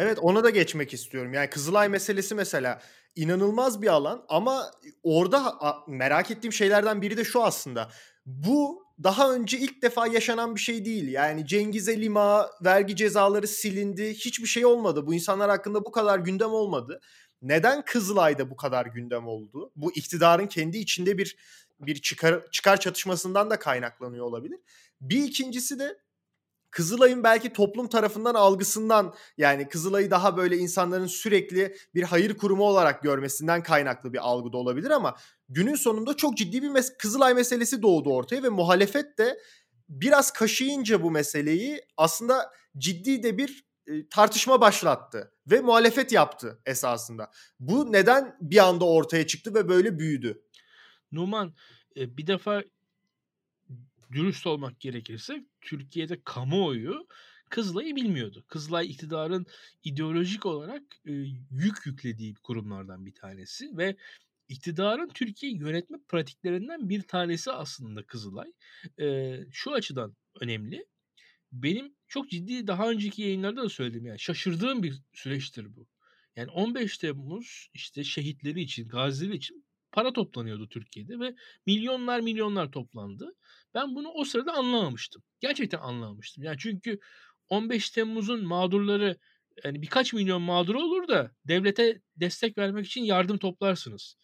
Evet, 0.00 0.18
ona 0.18 0.44
da 0.44 0.50
geçmek 0.50 0.94
istiyorum. 0.94 1.32
Yani 1.32 1.50
Kızılay 1.50 1.88
meselesi 1.88 2.34
mesela 2.34 2.82
inanılmaz 3.16 3.82
bir 3.82 3.86
alan 3.86 4.24
ama 4.28 4.70
orada 5.02 5.58
merak 5.88 6.30
ettiğim 6.30 6.52
şeylerden 6.52 7.02
biri 7.02 7.16
de 7.16 7.24
şu 7.24 7.42
aslında. 7.42 7.90
Bu 8.26 8.84
daha 9.02 9.32
önce 9.32 9.58
ilk 9.58 9.82
defa 9.82 10.06
yaşanan 10.06 10.54
bir 10.54 10.60
şey 10.60 10.84
değil. 10.84 11.08
Yani 11.08 11.46
Cengiz'e 11.46 12.00
lima, 12.00 12.50
vergi 12.64 12.96
cezaları 12.96 13.48
silindi. 13.48 14.14
Hiçbir 14.14 14.46
şey 14.46 14.66
olmadı. 14.66 15.06
Bu 15.06 15.14
insanlar 15.14 15.50
hakkında 15.50 15.84
bu 15.84 15.92
kadar 15.92 16.18
gündem 16.18 16.50
olmadı. 16.50 17.00
Neden 17.42 17.84
Kızılay'da 17.84 18.50
bu 18.50 18.56
kadar 18.56 18.86
gündem 18.86 19.26
oldu? 19.26 19.72
Bu 19.76 19.92
iktidarın 19.92 20.46
kendi 20.46 20.78
içinde 20.78 21.18
bir 21.18 21.36
bir 21.80 22.00
çıkar 22.02 22.50
çıkar 22.50 22.80
çatışmasından 22.80 23.50
da 23.50 23.58
kaynaklanıyor 23.58 24.26
olabilir. 24.26 24.58
Bir 25.00 25.24
ikincisi 25.24 25.78
de 25.78 25.98
Kızılay'ın 26.70 27.24
belki 27.24 27.52
toplum 27.52 27.88
tarafından 27.88 28.34
algısından 28.34 29.14
yani 29.36 29.68
Kızılay'ı 29.68 30.10
daha 30.10 30.36
böyle 30.36 30.56
insanların 30.56 31.06
sürekli 31.06 31.76
bir 31.94 32.02
hayır 32.02 32.36
kurumu 32.36 32.64
olarak 32.64 33.02
görmesinden 33.02 33.62
kaynaklı 33.62 34.12
bir 34.12 34.18
algı 34.18 34.52
da 34.52 34.56
olabilir 34.56 34.90
ama 34.90 35.16
günün 35.48 35.74
sonunda 35.74 36.16
çok 36.16 36.36
ciddi 36.36 36.62
bir 36.62 36.68
mes- 36.68 36.96
Kızılay 36.98 37.34
meselesi 37.34 37.82
doğdu 37.82 38.10
ortaya 38.14 38.42
ve 38.42 38.48
muhalefet 38.48 39.18
de 39.18 39.38
biraz 39.88 40.32
kaşıyınca 40.32 41.02
bu 41.02 41.10
meseleyi 41.10 41.80
aslında 41.96 42.50
ciddi 42.78 43.22
de 43.22 43.38
bir 43.38 43.64
e, 43.86 44.08
tartışma 44.08 44.60
başlattı 44.60 45.32
ve 45.46 45.60
muhalefet 45.60 46.12
yaptı 46.12 46.60
esasında. 46.66 47.30
Bu 47.60 47.92
neden 47.92 48.36
bir 48.40 48.58
anda 48.58 48.84
ortaya 48.84 49.26
çıktı 49.26 49.54
ve 49.54 49.68
böyle 49.68 49.98
büyüdü? 49.98 50.42
Numan, 51.12 51.54
eee, 51.94 52.16
bir 52.16 52.26
defa 52.26 52.62
dürüst 54.12 54.46
olmak 54.46 54.80
gerekirse 54.80 55.46
Türkiye'de 55.60 56.22
kamuoyu 56.24 57.06
Kızılay'ı 57.50 57.96
bilmiyordu. 57.96 58.44
Kızılay 58.48 58.90
iktidarın 58.90 59.46
ideolojik 59.84 60.46
olarak, 60.46 60.82
eee, 61.04 61.14
yük 61.50 61.86
yüklediği 61.86 62.34
kurumlardan 62.34 63.06
bir 63.06 63.14
tanesi 63.14 63.76
ve 63.76 63.96
iktidarın 64.48 65.08
Türkiye'yi 65.14 65.58
yönetme 65.60 65.98
pratiklerinden 66.08 66.88
bir 66.88 67.02
tanesi 67.02 67.52
aslında 67.52 68.06
Kızılay. 68.06 68.52
Eee, 68.98 69.46
şu 69.52 69.72
açıdan 69.72 70.16
önemli. 70.40 70.86
Benim 71.52 71.96
çok 72.08 72.30
ciddi 72.30 72.66
daha 72.66 72.90
önceki 72.90 73.22
yayınlarda 73.22 73.62
da 73.62 73.68
söyledim 73.68 74.06
yani 74.06 74.18
şaşırdığım 74.20 74.82
bir 74.82 75.02
süreçtir 75.14 75.76
bu. 75.76 75.88
Yani 76.36 76.50
15 76.50 76.98
Temmuz 76.98 77.68
işte 77.74 78.04
şehitleri 78.04 78.60
için, 78.60 78.88
gazileri 78.88 79.36
için 79.36 79.64
para 79.98 80.12
toplanıyordu 80.12 80.68
Türkiye'de 80.68 81.20
ve 81.20 81.34
milyonlar 81.66 82.20
milyonlar 82.20 82.72
toplandı. 82.72 83.34
Ben 83.74 83.94
bunu 83.94 84.08
o 84.08 84.24
sırada 84.24 84.52
anlamamıştım. 84.52 85.22
Gerçekten 85.40 85.78
anlamamıştım. 85.78 86.44
Yani 86.44 86.56
çünkü 86.58 86.98
15 87.48 87.90
Temmuz'un 87.90 88.46
mağdurları 88.46 89.16
yani 89.64 89.82
birkaç 89.82 90.12
milyon 90.12 90.42
mağdur 90.42 90.74
olur 90.74 91.08
da 91.08 91.30
devlete 91.44 92.00
destek 92.16 92.58
vermek 92.58 92.86
için 92.86 93.04
yardım 93.04 93.38
toplarsınız. 93.38 94.16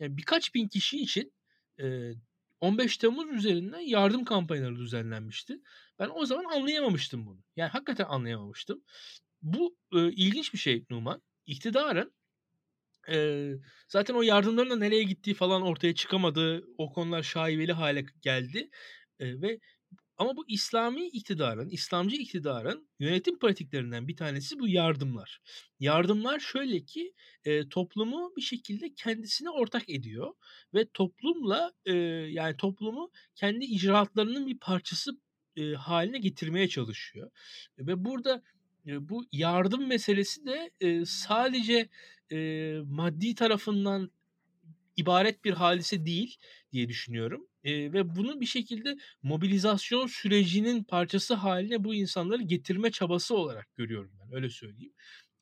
Yani 0.00 0.16
birkaç 0.16 0.54
bin 0.54 0.68
kişi 0.68 0.98
için 0.98 1.32
e, 1.80 2.12
15 2.60 2.96
Temmuz 2.96 3.28
üzerinden 3.30 3.80
yardım 3.80 4.24
kampanyaları 4.24 4.76
düzenlenmişti. 4.76 5.60
Ben 5.98 6.10
o 6.14 6.26
zaman 6.26 6.44
anlayamamıştım 6.44 7.26
bunu. 7.26 7.42
Yani 7.56 7.68
hakikaten 7.68 8.04
anlayamamıştım. 8.04 8.82
Bu 9.42 9.76
e, 9.94 10.12
ilginç 10.12 10.52
bir 10.52 10.58
şey 10.58 10.84
Numan. 10.90 11.22
İktidarın 11.46 12.12
e, 13.10 13.50
zaten 13.88 14.14
o 14.14 14.22
yardımların 14.22 14.70
da 14.70 14.76
nereye 14.76 15.02
gittiği 15.02 15.34
falan 15.34 15.62
ortaya 15.62 15.94
çıkamadı. 15.94 16.64
O 16.78 16.92
konular 16.92 17.22
şaibeli 17.22 17.72
hale 17.72 18.06
geldi. 18.22 18.70
E, 19.20 19.42
ve 19.42 19.58
ama 20.18 20.36
bu 20.36 20.44
İslami 20.48 21.06
iktidarın, 21.06 21.68
İslamcı 21.68 22.16
iktidarın 22.16 22.88
yönetim 22.98 23.38
pratiklerinden 23.38 24.08
bir 24.08 24.16
tanesi 24.16 24.58
bu 24.58 24.68
yardımlar. 24.68 25.40
Yardımlar 25.80 26.38
şöyle 26.40 26.84
ki 26.84 27.14
e, 27.44 27.68
toplumu 27.68 28.32
bir 28.36 28.42
şekilde 28.42 28.94
kendisine 28.94 29.50
ortak 29.50 29.90
ediyor 29.90 30.34
ve 30.74 30.88
toplumla 30.94 31.72
e, 31.84 31.92
yani 32.30 32.56
toplumu 32.56 33.10
kendi 33.34 33.64
icraatlarının 33.64 34.46
bir 34.46 34.58
parçası 34.58 35.10
e, 35.56 35.72
haline 35.72 36.18
getirmeye 36.18 36.68
çalışıyor. 36.68 37.30
Ve 37.78 38.04
burada 38.04 38.42
e, 38.86 39.08
bu 39.08 39.24
yardım 39.32 39.86
meselesi 39.86 40.46
de 40.46 40.70
e, 40.80 41.04
sadece 41.04 41.88
e, 42.32 42.78
maddi 42.86 43.34
tarafından 43.34 44.10
ibaret 44.96 45.44
bir 45.44 45.52
hadise 45.52 46.06
değil 46.06 46.36
diye 46.72 46.88
düşünüyorum. 46.88 47.46
Eee, 47.64 47.92
ve 47.92 48.16
bunu 48.16 48.40
bir 48.40 48.46
şekilde 48.46 48.96
mobilizasyon 49.22 50.06
sürecinin 50.06 50.84
parçası 50.84 51.34
haline 51.34 51.84
bu 51.84 51.94
insanları 51.94 52.42
getirme 52.42 52.90
çabası 52.90 53.36
olarak 53.36 53.76
görüyorum 53.76 54.12
ben, 54.20 54.34
öyle 54.36 54.50
söyleyeyim. 54.50 54.92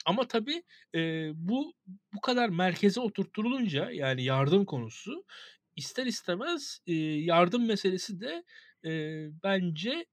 Ama 0.07 0.29
tabii, 0.29 0.63
eee, 0.95 1.33
bu 1.35 1.75
bu 2.15 2.21
kadar 2.21 2.49
merkeze 2.49 3.01
oturtulunca 3.01 3.91
yani 3.91 4.25
yardım 4.25 4.65
konusu 4.65 5.25
ister 5.77 6.07
istemez, 6.07 6.81
eee, 6.87 7.25
yardım 7.25 7.67
meselesi 7.67 8.21
de, 8.21 8.45
eee, 8.85 9.31
bence 9.45 10.07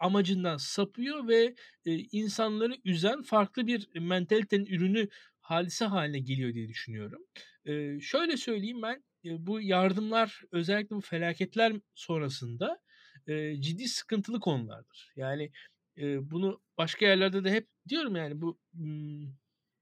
amacından 0.00 0.56
sapıyor 0.56 1.28
ve, 1.28 1.54
eee, 1.84 2.06
insanları 2.12 2.74
üzen 2.84 3.22
farklı 3.22 3.66
bir 3.66 3.88
mentalitenin 4.00 4.66
ürünü 4.66 5.08
hadise 5.44 5.84
haline 5.84 6.18
geliyor 6.20 6.54
diye 6.54 6.68
düşünüyorum. 6.68 7.22
Eee, 7.66 7.98
şöyle 8.02 8.36
söyleyeyim 8.36 8.82
ben, 8.82 9.04
eee, 9.22 9.36
bu 9.40 9.60
yardımlar 9.62 10.42
özellikle 10.52 10.96
bu 10.96 11.00
felaketler 11.00 11.72
sonrasında, 11.94 12.80
eee, 13.28 13.56
ciddi 13.60 13.88
sıkıntılı 13.88 14.40
konulardır. 14.40 15.12
Yani, 15.16 15.52
eee, 15.96 16.18
bunu 16.22 16.62
başka 16.78 17.06
yerlerde 17.06 17.44
de 17.44 17.50
hep 17.52 17.68
diyorum 17.88 18.16
yani 18.16 18.42
bu, 18.42 18.58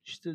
işte, 0.04 0.31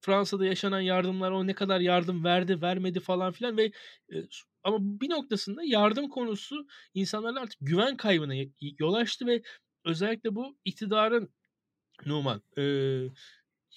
Fransa'da 0.00 0.46
yaşanan 0.46 0.80
yardımlar, 0.80 1.30
o 1.30 1.46
ne 1.46 1.54
kadar 1.54 1.80
yardım 1.80 2.24
verdi, 2.24 2.62
vermedi 2.62 3.00
falan 3.00 3.32
filan 3.32 3.56
ve, 3.56 3.72
eee, 4.12 4.26
ama 4.64 4.78
bir 4.80 5.10
noktasında 5.10 5.62
yardım 5.64 6.08
konusu 6.08 6.66
insanların 6.94 7.36
artık 7.36 7.58
güven 7.62 7.96
kaybına 7.96 8.34
yol 8.78 8.94
açtı 8.94 9.26
ve 9.26 9.42
özellikle 9.84 10.34
bu 10.34 10.58
iktidarın 10.64 11.32
Numan, 12.06 12.42
eee, 12.56 13.10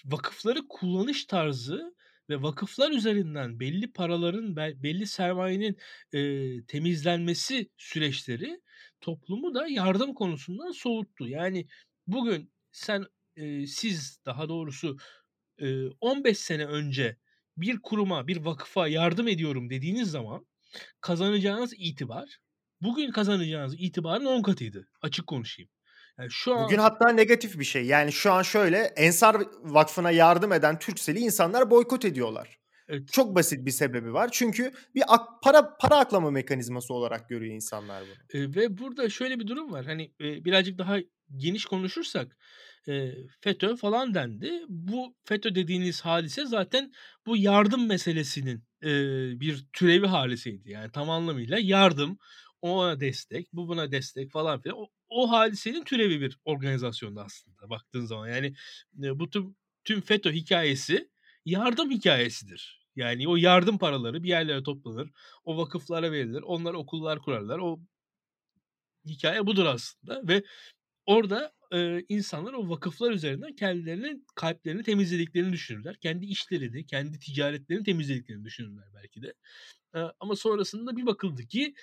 vakıfları 0.06 0.68
kullanış 0.70 1.26
tarzı 1.26 1.96
ve 2.30 2.42
vakıflar 2.42 2.92
üzerinden 2.92 3.60
belli 3.60 3.92
paraların, 3.94 4.56
bel 4.56 4.84
belli 4.84 5.08
sermayenin, 5.08 5.78
eee, 6.14 6.66
temizlenmesi 6.68 7.70
süreçleri 7.78 8.62
toplumu 9.02 9.54
da 9.56 9.68
yardım 9.68 10.14
konusundan 10.14 10.72
soğuttu. 10.72 11.28
Yani 11.30 11.68
bugün 12.08 12.52
sen, 12.72 13.06
eee, 13.38 13.68
siz 13.68 14.20
daha 14.26 14.50
doğrusu 14.50 14.98
eee, 15.60 15.90
15 16.02 16.38
sene 16.38 16.66
önce 16.66 17.18
bir 17.58 17.80
kuruma, 17.84 18.28
bir 18.28 18.38
vakıfa 18.38 18.88
yardım 18.88 19.28
ediyorum 19.28 19.70
dediğiniz 19.70 20.12
zaman 20.12 20.48
kazanacağınız 21.02 21.74
itibar 21.78 22.40
bugün 22.82 23.12
kazanacağınız 23.12 23.76
itibarın 23.80 24.26
10 24.26 24.42
katıydı. 24.42 24.88
Açık 25.02 25.28
konuşayım. 25.28 25.70
Yani 26.20 26.32
şu 26.32 26.54
an 26.56 26.70
Bugün 26.70 26.78
hatta 26.78 27.10
negatif 27.10 27.60
bir 27.60 27.64
şey. 27.64 27.86
Yani 27.86 28.12
şu 28.12 28.32
an 28.32 28.42
şöyle 28.42 28.78
Ensar 28.78 29.36
Vakfı'na 29.64 30.12
yardım 30.12 30.54
eden 30.54 30.80
Türksel'i 30.80 31.20
insanlar 31.20 31.70
boykot 31.72 32.06
ediyorlar. 32.06 32.60
Evet. 32.88 33.10
Çok 33.12 33.36
basit 33.36 33.66
bir 33.66 33.72
sebebi 33.72 34.14
var. 34.14 34.30
Çünkü 34.32 34.72
bir 34.96 35.04
ak- 35.08 35.42
para 35.44 35.78
para 35.78 35.98
aklama 35.98 36.32
mekanizması 36.32 36.94
olarak 36.94 37.30
görüyor 37.30 37.56
insanlar 37.56 38.04
bunu. 38.08 38.24
Eee, 38.34 38.56
ve 38.56 38.78
burada 38.78 39.10
şöyle 39.10 39.40
bir 39.40 39.48
durum 39.48 39.72
var. 39.72 39.86
Hani, 39.86 40.14
eee, 40.20 40.46
birazcık 40.46 40.78
daha 40.78 40.98
geniş 41.38 41.66
konuşursak, 41.66 42.38
eee, 42.88 43.28
FETÖ 43.42 43.76
falan 43.76 44.14
dendi. 44.14 44.62
Bu 44.70 45.16
FETÖ 45.26 45.56
dediğiniz 45.56 46.02
hadise 46.02 46.46
zaten 46.46 46.92
bu 47.26 47.38
yardım 47.38 47.88
meselesinin, 47.88 48.64
eee, 48.84 49.34
bir 49.40 49.66
türevi 49.74 50.08
haliseydi. 50.08 50.72
Yani 50.72 50.92
tam 50.92 51.10
anlamıyla 51.10 51.58
yardım, 51.62 52.18
o 52.62 52.70
ona 52.72 53.00
destek, 53.00 53.54
bu 53.54 53.68
buna 53.68 53.92
destek 53.92 54.32
falan 54.32 54.62
filan. 54.62 54.78
O 54.78 54.88
o 55.14 55.32
hadisenin 55.32 55.84
türevi 55.84 56.22
bir 56.22 56.40
organizasyondu 56.46 57.20
aslında 57.22 57.70
baktığın 57.70 58.06
zaman. 58.06 58.28
Yani, 58.28 58.54
bu 59.20 59.30
tüm 59.30 59.56
tüm 59.84 60.02
FETÖ 60.02 60.32
hikâyesi 60.34 61.10
yardım 61.46 61.92
hikâyesidir. 61.92 62.84
Yani 62.96 63.28
o 63.28 63.36
yardım 63.36 63.78
paraları 63.78 64.24
bir 64.24 64.30
yerlere 64.30 64.64
toplanır, 64.64 65.10
o 65.46 65.58
vakıflara 65.58 66.12
verilir, 66.12 66.42
onlar 66.42 66.74
okullar 66.74 67.20
kurarlar. 67.22 67.60
O 67.60 67.80
hikâye 69.08 69.48
budur 69.48 69.66
aslında 69.66 70.28
ve 70.28 70.44
orada, 71.08 71.54
eee, 71.74 72.06
insanlar 72.10 72.54
o 72.54 72.70
vakıflar 72.70 73.12
üzerinden 73.12 73.56
kendilerinin 73.56 74.26
kalplerini 74.36 74.84
temizlediklerini 74.84 75.54
düşünürler. 75.54 75.98
Kendi 76.02 76.26
işlerini, 76.26 76.86
kendi 76.86 77.20
ticaretlerini 77.20 77.84
temizlediklerini 77.86 78.46
düşünürler 78.46 78.86
belki 78.96 79.22
de. 79.24 79.34
Eee, 79.96 80.12
ama 80.20 80.36
sonrasında 80.36 80.98
bir 80.98 81.06
bakıldı 81.06 81.44
ki, 81.48 81.76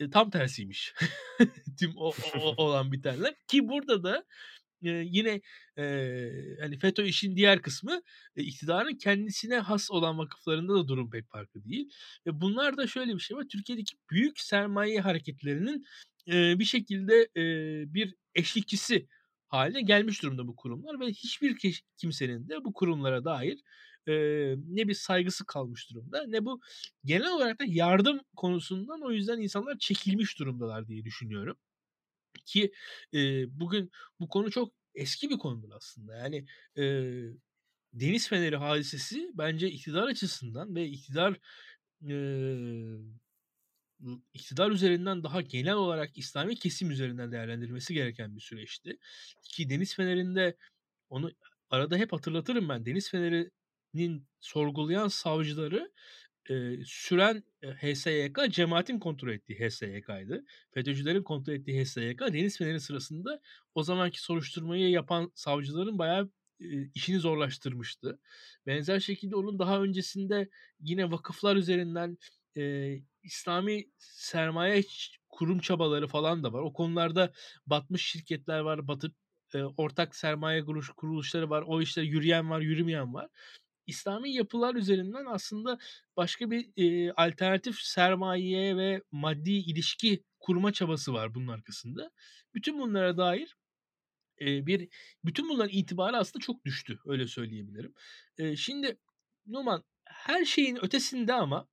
eee, 0.00 0.10
tam 0.10 0.30
tersiymiş. 0.30 0.94
Tüm 1.78 1.92
o 1.96 2.16
o 2.32 2.54
olan 2.64 2.92
bitenler 2.92 3.34
ki 3.48 3.68
burada 3.68 4.02
da, 4.04 4.24
eee, 4.82 5.02
yine, 5.06 5.40
eee, 5.78 6.56
hani, 6.60 6.78
FETÖ 6.78 7.04
işin 7.04 7.36
diğer 7.36 7.62
kısmı, 7.62 8.02
eee, 8.36 8.44
iktidarın 8.44 8.94
kendisine 8.98 9.58
has 9.58 9.90
olan 9.90 10.18
vakıflarında 10.18 10.74
da 10.74 10.88
durum 10.88 11.10
pek 11.10 11.28
farklı 11.30 11.64
değil. 11.64 11.90
Ve 12.26 12.40
bunlarda 12.40 12.86
şöyle 12.86 13.14
bir 13.14 13.20
şey 13.20 13.36
var. 13.36 13.44
Türkiye'deki 13.52 13.96
büyük 14.10 14.40
sermaye 14.40 15.00
hareketlerinin, 15.00 15.84
eee, 16.26 16.56
bir 16.58 16.64
şekilde, 16.64 17.28
eee, 17.36 17.84
bir 17.94 18.14
eşlikçisi 18.34 19.08
hâline 19.48 19.82
gelmiş 19.82 20.22
durumda 20.22 20.46
bu 20.48 20.56
kurumlar 20.56 21.00
ve 21.00 21.06
hiçbir 21.08 21.56
kimsenin 21.96 22.48
de 22.48 22.64
bu 22.64 22.72
kurumlara 22.72 23.24
dair, 23.24 23.60
eee, 24.10 24.56
ne 24.68 24.88
bir 24.88 24.94
saygısı 24.94 25.46
kalmış 25.46 25.90
durumda 25.90 26.24
ne 26.28 26.44
bu 26.44 26.60
genel 27.04 27.32
olarak 27.32 27.60
da 27.60 27.64
yardım 27.68 28.20
konusundan 28.36 29.02
o 29.02 29.12
yüzden 29.12 29.40
insanlar 29.40 29.78
çekilmiş 29.78 30.38
durumdalar 30.38 30.88
diye 30.88 31.04
düşünüyorum. 31.04 31.58
Ki, 32.46 32.72
eee, 33.12 33.46
bugün 33.50 33.90
bu 34.20 34.28
konu 34.28 34.50
çok 34.50 34.74
eski 34.94 35.30
bir 35.30 35.38
konudur 35.38 35.70
aslında. 35.76 36.16
Yani, 36.16 36.46
eee, 36.76 37.30
Deniz 37.94 38.28
Feneri 38.28 38.56
hadisesi 38.56 39.30
bence 39.34 39.70
iktidar 39.72 40.08
açısından 40.08 40.76
ve 40.76 40.86
iktidar, 40.88 41.38
ı 42.10 42.98
iktidar 44.34 44.70
üzerinden 44.70 45.22
daha 45.24 45.40
genel 45.40 45.74
olarak 45.74 46.18
İslami 46.18 46.56
kesim 46.56 46.90
üzerinden 46.90 47.32
değerlendirilmesi 47.32 47.94
gereken 47.94 48.36
bir 48.36 48.40
süreçti. 48.40 48.98
Ki 49.44 49.70
Deniz 49.70 49.94
Feneri'nde 49.94 50.56
onu 51.10 51.30
arada 51.70 51.96
hep 51.98 52.12
hatırlatırım 52.14 52.68
ben. 52.68 52.86
Deniz 52.86 53.10
Feneri'nin 53.94 54.28
sorgulayan 54.40 55.08
savcıları, 55.08 55.92
eee, 56.50 56.78
süren, 56.86 57.44
HSYK 57.62 58.50
cemaatin 58.50 58.98
kontrol 58.98 59.28
ettiği 59.30 59.58
HSYK'ydı. 59.60 60.44
FETÖ'cülerin 60.74 61.22
kontrol 61.22 61.52
ettiği 61.54 61.80
HSYK 61.84 62.32
Deniz 62.32 62.58
Feneri 62.58 62.80
sırasında 62.80 63.40
o 63.74 63.82
zamanki 63.82 64.22
soruşturmayı 64.22 64.90
yapan 64.90 65.32
savcıların 65.34 65.98
bayağı, 65.98 66.30
eee, 66.60 66.90
işini 66.94 67.18
zorlaştırmıştı. 67.18 68.18
Benzer 68.66 69.00
şekilde 69.00 69.36
onun 69.36 69.58
daha 69.58 69.82
öncesinde 69.82 70.48
yine 70.80 71.10
vakıflar 71.10 71.56
üzerinden, 71.56 72.18
eee, 72.56 73.02
İslami 73.22 73.84
sermaye 73.98 74.82
kurum 75.28 75.58
çabaları 75.58 76.06
falan 76.08 76.42
da 76.44 76.52
var. 76.52 76.60
O 76.62 76.72
konularda 76.72 77.32
batmış 77.66 78.06
şirketler 78.06 78.60
var, 78.60 78.88
batıp, 78.88 79.14
eee, 79.54 79.62
ortak 79.76 80.16
sermaye 80.16 80.64
kuruluşları 80.96 81.50
var. 81.50 81.64
O 81.66 81.82
işler 81.82 82.02
yürüyen 82.02 82.50
var, 82.50 82.60
yürümeyen 82.60 83.14
var. 83.14 83.28
İslami 83.90 84.32
yapılar 84.34 84.76
üzerinden 84.76 85.26
aslında 85.26 85.78
başka 86.16 86.50
bir, 86.52 86.70
eee, 86.76 87.12
alternatif 87.16 87.76
sermaye 87.80 88.76
ve 88.76 89.02
maddi 89.12 89.52
ilişki 89.52 90.24
kurma 90.40 90.72
çabası 90.72 91.12
var 91.14 91.34
bunun 91.34 91.48
arkasında. 91.48 92.10
Bütün 92.54 92.78
bunlara 92.80 93.16
dair, 93.18 93.56
eee, 94.40 94.66
bir 94.66 94.88
bütün 95.24 95.48
bunların 95.48 95.76
itibarı 95.78 96.16
aslında 96.16 96.42
çok 96.44 96.64
düştü, 96.64 96.98
öyle 97.06 97.26
söyleyebilirim. 97.26 97.94
Eee, 98.38 98.56
şimdi 98.56 98.98
Numan 99.46 99.84
her 100.04 100.44
şeyin 100.44 100.84
ötesinde 100.84 101.34
ama 101.34 101.68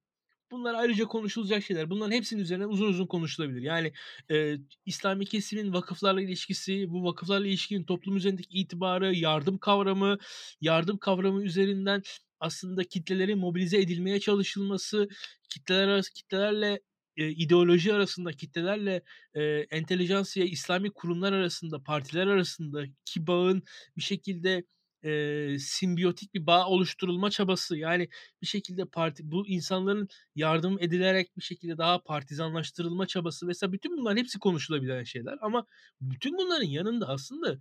bunlar 0.52 0.74
ayrıca 0.74 1.06
konuşulacak 1.06 1.64
şeyler. 1.64 1.90
Bunların 1.90 2.12
hepsinin 2.12 2.42
üzerine 2.42 2.66
uzun 2.66 2.88
uzun 2.90 3.06
konuşulabilir. 3.08 3.62
Yani, 3.62 3.94
eee, 4.30 4.60
İslami 4.86 5.26
kesimin 5.26 5.74
vakıflarla 5.74 6.22
ilişkisi, 6.22 6.90
bu 6.90 7.04
vakıflarla 7.04 7.48
ilişkinin 7.48 7.84
toplum 7.84 8.18
üzerindeki 8.18 8.50
itibarı, 8.60 9.16
yardım 9.16 9.58
kavramı, 9.58 10.18
yardım 10.62 10.98
kavramı 10.98 11.44
üzerinden 11.44 12.02
aslında 12.40 12.84
kitlelerin 12.84 13.38
mobilize 13.40 13.78
edilmeye 13.82 14.20
çalışılması, 14.20 15.08
kitleler 15.50 15.88
arası 15.88 16.14
kitlelerle, 16.14 16.80
eee, 17.18 17.30
ideoloji 17.30 17.94
arasında, 17.94 18.32
kitlelerle, 18.32 19.02
eee, 19.36 19.68
entelijansiya, 19.72 20.46
İslami 20.46 20.92
kurumlar 20.92 21.34
arasında, 21.34 21.84
partiler 21.84 22.28
arasındaki 22.28 23.28
bağın 23.28 23.64
bir 23.98 24.02
şekilde, 24.02 24.64
eee, 25.04 25.58
simbiyotik 25.60 26.34
bir 26.34 26.46
bağ 26.48 26.68
oluşturulma 26.68 27.30
çabası. 27.30 27.78
Yani 27.78 28.10
bir 28.42 28.48
şekilde 28.48 28.86
parti 28.86 29.32
bu 29.32 29.48
insanların 29.48 30.08
yardım 30.36 30.80
edilerek 30.82 31.38
bir 31.38 31.42
şekilde 31.44 31.78
daha 31.78 32.04
partizanlaştırılma 32.04 33.08
çabası 33.08 33.50
vs. 33.50 33.64
bütün 33.72 33.98
bunların 33.98 34.18
hepsi 34.18 34.40
konuşulabilen 34.40 35.04
şeyler 35.04 35.38
ama 35.42 35.66
bütün 36.02 36.38
bunların 36.38 36.66
yanında 36.68 37.08
aslında 37.08 37.60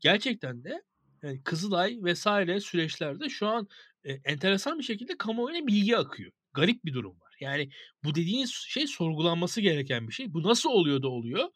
gerçekten 0.00 0.64
de, 0.64 0.82
hani, 1.20 1.42
Kızılay 1.44 1.98
vs. 2.02 2.60
süreçlerde 2.60 3.28
şu 3.28 3.46
an, 3.48 3.68
eee, 4.04 4.20
enteresan 4.24 4.78
bir 4.78 4.84
şekilde 4.84 5.16
kamuoyuna 5.18 5.66
bilgi 5.66 5.96
akıyor. 5.96 6.32
Garip 6.54 6.84
bir 6.84 6.94
durum 6.94 7.20
var. 7.20 7.34
Yani 7.40 7.70
bu 8.04 8.14
dediğiniz 8.14 8.50
şey 8.52 8.86
sorgulanması 8.86 9.60
gereken 9.60 10.08
bir 10.08 10.12
şey. 10.12 10.32
Bu 10.34 10.42
nasıl 10.42 10.70
oluyor 10.70 11.02
da 11.02 11.08
oluyor? 11.08 11.48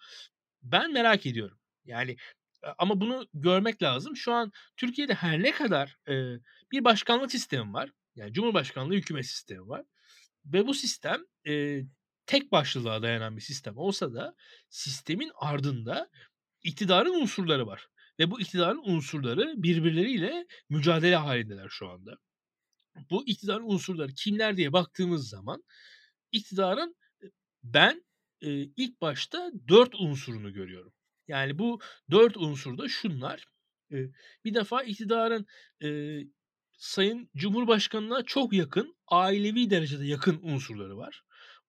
Ben 0.63 0.93
merak 0.93 1.27
ediyorum. 1.27 1.59
Yani, 1.85 2.17
ama 2.79 3.01
bunu 3.01 3.27
görmek 3.35 3.83
lazım. 3.83 4.17
Şu 4.17 4.33
an 4.33 4.53
Türkiye'de 4.77 5.15
her 5.15 5.43
ne 5.43 5.53
kadar, 5.53 5.97
eee, 6.09 6.41
bir 6.73 6.85
başkanlık 6.85 7.31
sistemi 7.33 7.73
var. 7.73 7.91
Yani 8.17 8.33
cumhurbaşkanlığı 8.33 8.95
hükümet 8.95 9.27
sistemi 9.27 9.69
var 9.69 9.85
ve 10.47 10.67
bu 10.67 10.75
sistem, 10.75 11.23
eee, 11.45 11.87
tek 12.27 12.53
başlılığa 12.53 13.03
dayanan 13.03 13.37
bir 13.37 13.43
sistem 13.43 13.77
olsa 13.79 14.15
da 14.15 14.35
sistemin 14.71 15.33
ardında 15.37 16.11
iktidarın 16.65 17.15
unsurları 17.23 17.67
var 17.67 17.89
ve 18.21 18.31
bu 18.31 18.41
iktidarın 18.41 18.83
unsurları 18.85 19.55
birbirleriyle 19.57 20.47
mücadele 20.71 21.17
hâlindeler 21.17 21.69
şu 21.71 21.89
anda. 21.89 22.19
Bu 23.11 23.27
iktidarın 23.27 23.65
unsurları 23.71 24.13
kimler 24.15 24.57
diye 24.57 24.73
baktığımız 24.73 25.29
zaman 25.29 25.65
iktidarın, 26.33 26.97
ben, 27.65 28.05
eee, 28.43 28.71
ilk 28.77 29.01
başta 29.03 29.53
4 29.69 29.95
unsurunu 29.95 30.53
görüyorum. 30.53 30.93
Yani 31.29 31.59
bu 31.59 31.81
4 32.11 32.37
unsur 32.37 32.79
da 32.79 32.89
şunlar: 32.89 33.47
bir 34.45 34.55
defa 34.55 34.83
iktidarın, 34.83 35.47
Sayın 36.79 37.31
Cumhurbaşkanı'na 37.37 38.23
çok 38.25 38.53
yakın, 38.53 38.97
ailevi 39.09 39.71
derecede 39.71 40.07
yakın 40.07 40.41
unsurları 40.43 40.97
var. 40.97 41.23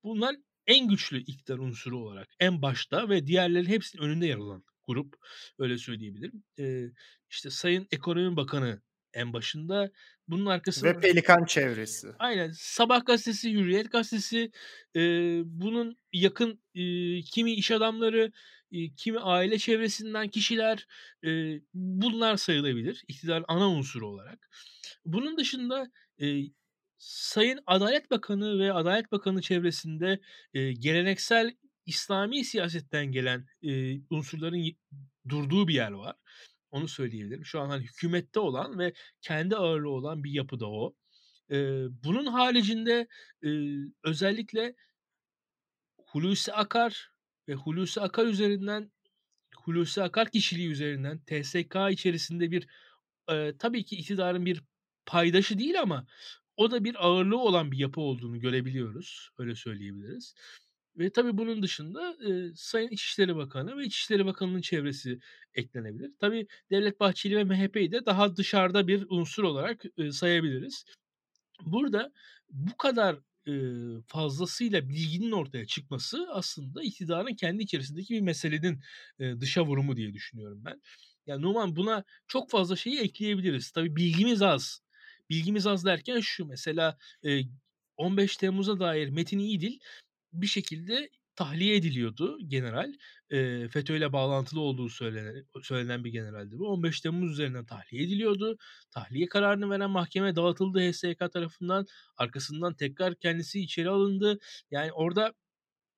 Bunlar 0.04 0.36
en 0.68 0.88
güçlü 0.88 1.20
iktidar 1.20 1.58
unsuru 1.58 2.00
olarak 2.00 2.28
en 2.40 2.62
başta 2.62 3.10
ve 3.10 3.28
diğerlerinin 3.28 3.70
hepsinin 3.70 4.04
önünde 4.04 4.26
yer 4.28 4.38
alan 4.38 4.64
grup, 4.88 5.16
öyle 5.60 5.78
söyleyebilirim. 5.78 6.44
Eee, 6.58 6.92
işte, 7.30 7.50
Sayın 7.50 7.88
Ekonomi 7.92 8.36
Bakanı 8.38 8.82
en 9.14 9.34
başında, 9.34 9.92
bunun 10.28 10.46
arkasında 10.46 10.90
Ve 10.90 11.00
Pelikan 11.00 11.46
çevresi. 11.46 12.08
Aynen. 12.20 12.52
Sabah 12.56 13.06
gazetesi, 13.06 13.54
Hürriyet 13.54 13.92
gazetesi, 13.92 14.52
eee, 14.96 15.42
bunun 15.46 15.98
yakın, 16.14 16.64
eee, 16.74 17.22
kimi 17.22 17.54
iş 17.54 17.72
adamları, 17.72 18.32
eee, 18.74 18.92
kimi 18.98 19.20
aile 19.22 19.60
çevresinden 19.60 20.30
kişiler, 20.30 20.88
eee, 21.24 21.62
bunlar 21.76 22.38
sayılabilir 22.38 23.06
iktidarın 23.10 23.46
ana 23.50 23.70
unsuru 23.72 24.10
olarak. 24.10 24.50
Bunun 25.06 25.38
dışında, 25.38 25.92
eee, 26.20 26.52
Sayın 27.00 27.60
Adalet 27.68 28.12
Bakanı 28.12 28.60
ve 28.60 28.74
Adalet 28.74 29.12
Bakanı 29.14 29.42
çevresinde, 29.42 30.20
eee, 30.56 30.74
geleneksel 30.74 31.52
İslami 31.86 32.46
siyasetten 32.46 33.06
gelen, 33.14 33.48
eee, 33.62 34.02
unsurların 34.12 34.66
durduğu 35.30 35.68
bir 35.68 35.76
yer 35.76 35.92
var. 35.92 36.16
Onu 36.72 36.88
söyleyebilirim. 36.88 37.46
Şu 37.46 37.62
an 37.62 37.70
hani 37.70 37.84
hükümette 37.84 38.40
olan 38.40 38.80
ve 38.80 38.94
kendi 39.22 39.56
ağırlığı 39.58 39.90
olan 39.90 40.24
bir 40.24 40.32
yapı 40.32 40.60
da 40.62 40.70
o. 40.72 40.96
Eee, 41.52 41.86
bunun 42.06 42.28
haricinde, 42.28 43.08
eee, 43.44 43.78
özellikle 44.06 44.76
Hulusi 46.12 46.54
Akar 46.54 47.13
ve 47.50 47.54
Hulusi 47.54 48.02
Akar 48.02 48.26
üzerinden 48.26 48.92
Hulusi 49.58 50.04
Akar 50.04 50.30
kişiliği 50.32 50.70
üzerinden 50.70 51.20
TSK 51.28 51.92
içerisinde 51.92 52.52
bir, 52.52 52.68
eee, 53.30 53.56
tabii 53.60 53.86
ki 53.86 53.96
iktidarın 53.98 54.46
bir 54.46 54.64
paydaşı 55.06 55.60
değil 55.60 55.82
ama 55.82 56.08
o 56.58 56.72
da 56.72 56.84
bir 56.84 57.08
ağırlığı 57.08 57.38
olan 57.40 57.72
bir 57.72 57.78
yapı 57.80 58.02
olduğunu 58.02 58.40
görebiliyoruz. 58.40 59.30
Öyle 59.40 59.56
söyleyebiliriz. 59.56 60.36
Ve 60.98 61.12
tabii 61.12 61.38
bunun 61.38 61.64
dışında, 61.64 62.18
eee, 62.26 62.52
Sayın 62.56 62.90
İçişleri 62.90 63.36
Bakanı 63.36 63.78
ve 63.78 63.86
İçişleri 63.86 64.26
Bakanı'nın 64.26 64.62
çevresi 64.62 65.20
eklenebilir. 65.56 66.12
Tabii 66.20 66.48
Devlet 66.72 67.00
Bahçeli 67.00 67.38
ve 67.38 67.44
MHP'yi 67.44 67.92
de 67.92 68.06
daha 68.06 68.36
dışarıda 68.38 68.88
bir 68.88 69.06
unsur 69.10 69.44
olarak, 69.44 69.84
eee, 69.98 70.12
sayabiliriz. 70.12 70.86
Burada 71.66 72.14
bu 72.50 72.78
kadar, 72.78 73.20
fazlasıyla 74.08 74.90
bilginin 74.90 75.32
ortaya 75.32 75.66
çıkması 75.68 76.28
aslında 76.32 76.84
iktidarın 76.84 77.36
kendi 77.36 77.64
içerisindeki 77.64 78.14
bir 78.14 78.22
meselenin, 78.22 78.82
dışa 79.20 79.66
vurumu 79.66 79.96
diye 79.98 80.14
düşünüyorum 80.14 80.62
ben. 80.66 80.82
Ya, 81.28 81.40
Numan 81.40 81.76
buna 81.76 82.04
çok 82.28 82.50
fazla 82.52 82.76
şeyi 82.76 83.00
ekleyebiliriz. 83.00 83.72
Tabii 83.72 83.96
bilgimiz 83.96 84.42
az. 84.42 84.82
Bilgimiz 85.30 85.68
az 85.68 85.86
derken 85.86 86.20
şu 86.20 86.46
mesela, 86.46 86.98
eee, 87.24 87.48
15 87.98 88.38
Temmuz'a 88.38 88.80
dair 88.80 89.10
Metin 89.10 89.40
İyidil 89.40 89.80
bir 90.34 90.48
şekilde 90.48 91.10
tahliye 91.36 91.76
ediliyordu 91.76 92.38
general. 92.48 92.94
Eee, 93.32 93.68
FETÖ'yle 93.68 94.14
bağlantılı 94.14 94.60
olduğu 94.62 94.90
söylenen 94.90 95.46
söylenen 95.64 96.04
bir 96.04 96.12
generaldi 96.12 96.60
bu. 96.60 96.68
15 96.68 97.02
Temmuz 97.02 97.32
üzerinden 97.32 97.66
tahliye 97.66 98.04
ediliyordu. 98.04 98.58
Tahliye 98.92 99.28
kararını 99.28 99.70
veren 99.70 99.90
mahkeme 99.90 100.36
dağıtıldı 100.36 100.80
HSYK 100.80 101.30
tarafından. 101.30 101.86
Arkasından 102.18 102.74
tekrar 102.76 103.16
kendisi 103.16 103.60
içeri 103.62 103.90
alındı. 103.90 104.40
Yani 104.72 104.92
orada 104.94 105.34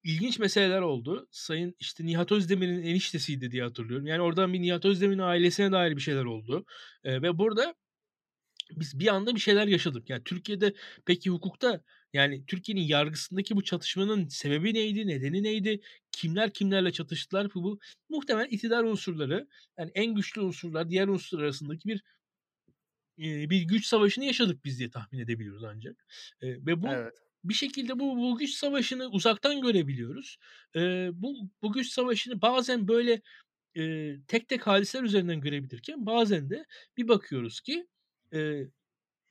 ilginç 0.03 0.39
meseleler 0.39 0.81
oldu. 0.81 1.27
Sayın 1.31 1.75
işte 1.79 2.05
Nihat 2.05 2.31
Özdemir'in 2.31 2.83
eniştesiydi 2.83 3.51
diye 3.51 3.63
hatırlıyorum. 3.63 4.07
Yani 4.07 4.21
oradan 4.21 4.53
bir 4.53 4.61
Nihat 4.61 4.85
Özdemir'in 4.85 5.19
ailesine 5.19 5.71
dair 5.71 5.95
bir 5.95 6.01
şeyler 6.01 6.25
oldu. 6.25 6.65
Eee, 7.05 7.21
ve 7.21 7.37
burada 7.37 7.75
biz 8.71 8.99
bir 8.99 9.07
anda 9.07 9.35
bir 9.35 9.39
şeyler 9.39 9.67
yaşadık. 9.67 10.09
Yani 10.09 10.23
Türkiye'de 10.23 10.73
peki 11.05 11.29
hukukta 11.29 11.81
yani 12.15 12.45
Türkiye'nin 12.47 12.81
yargısındaki 12.81 13.55
bu 13.55 13.63
çatışmanın 13.63 14.27
sebebi 14.27 14.73
neydi, 14.73 15.07
nedeni 15.07 15.43
neydi, 15.43 15.81
kimler 16.11 16.53
kimlerle 16.53 16.91
çatıştılar 16.91 17.53
bu, 17.55 17.79
muhtemelen 18.09 18.49
iktidar 18.49 18.83
unsurları 18.83 19.47
yani 19.79 19.91
en 19.95 20.15
güçlü 20.15 20.41
unsurlar 20.41 20.89
diğer 20.89 21.07
unsurlar 21.07 21.43
arasındaki 21.43 21.89
bir 21.89 22.03
bir 23.49 23.61
güç 23.61 23.85
savaşını 23.85 24.25
yaşadık 24.25 24.65
biz 24.65 24.79
diye 24.79 24.89
tahmin 24.89 25.19
edebiliyoruz 25.19 25.63
ancak. 25.63 26.05
Ve 26.41 26.81
bu 26.81 26.87
Evet. 26.87 27.13
bir 27.43 27.53
şekilde 27.53 27.99
bu, 27.99 28.17
bu 28.17 28.37
güç 28.37 28.53
savaşını 28.53 29.07
uzaktan 29.07 29.61
görebiliyoruz. 29.61 30.37
Bu, 31.11 31.49
bu 31.61 31.73
güç 31.73 31.87
savaşını 31.87 32.41
bazen 32.41 32.87
böyle 32.87 33.21
tek 34.27 34.47
tek 34.49 34.67
hadiseler 34.67 35.03
üzerinden 35.03 35.41
görebilirken 35.41 36.05
bazen 36.05 36.49
de 36.49 36.65
bir 36.97 37.07
bakıyoruz 37.07 37.61
ki 37.61 37.87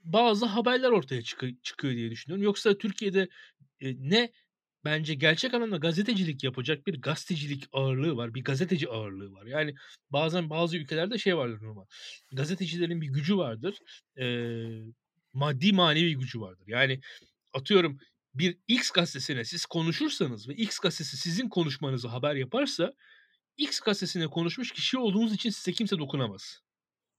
bazı 0.05 0.47
haberler 0.47 0.91
ortaya 0.91 1.23
çıkı 1.23 1.51
çıkıyor 1.63 1.95
diye 1.95 2.11
düşünüyorum. 2.11 2.45
Yoksa 2.45 2.79
Türkiye'de, 2.79 3.29
eee, 3.81 3.97
ne 3.99 4.33
bence 4.85 5.15
gerçek 5.15 5.55
anlamda 5.55 5.77
gazetecilik 5.77 6.45
yapacak 6.45 6.87
bir 6.87 7.01
gazetecilik 7.03 7.65
ağırlığı 7.73 8.17
var, 8.17 8.35
bir 8.35 8.45
gazeteci 8.45 8.89
ağırlığı 8.89 9.33
var. 9.33 9.47
Yani 9.47 9.75
bazen 10.11 10.51
bazı 10.51 10.77
ülkelerde 10.79 11.19
şey 11.19 11.37
vardır 11.37 11.63
normal, 11.63 11.85
gazetecilerin 12.33 13.01
bir 13.01 13.09
gücü 13.09 13.37
vardır, 13.37 13.79
eee, 14.17 14.83
maddi 15.33 15.73
manevi 15.73 16.17
gücü 16.17 16.41
vardır. 16.41 16.65
Yani 16.69 17.01
atıyorum 17.53 17.99
bir 18.35 18.59
X 18.69 18.91
gazetesine 18.91 19.45
siz 19.45 19.67
konuşursanız 19.67 20.49
ve 20.49 20.55
X 20.55 20.79
gazetesi 20.79 21.17
sizin 21.17 21.49
konuşmanızı 21.49 22.09
haber 22.09 22.35
yaparsa 22.37 22.95
X 23.59 23.81
gazetesine 23.81 24.29
konuşmuş 24.29 24.73
kişi 24.73 24.99
olduğunuz 24.99 25.35
için 25.35 25.51
size 25.51 25.73
kimse 25.73 25.99
dokunamaz. 25.99 26.64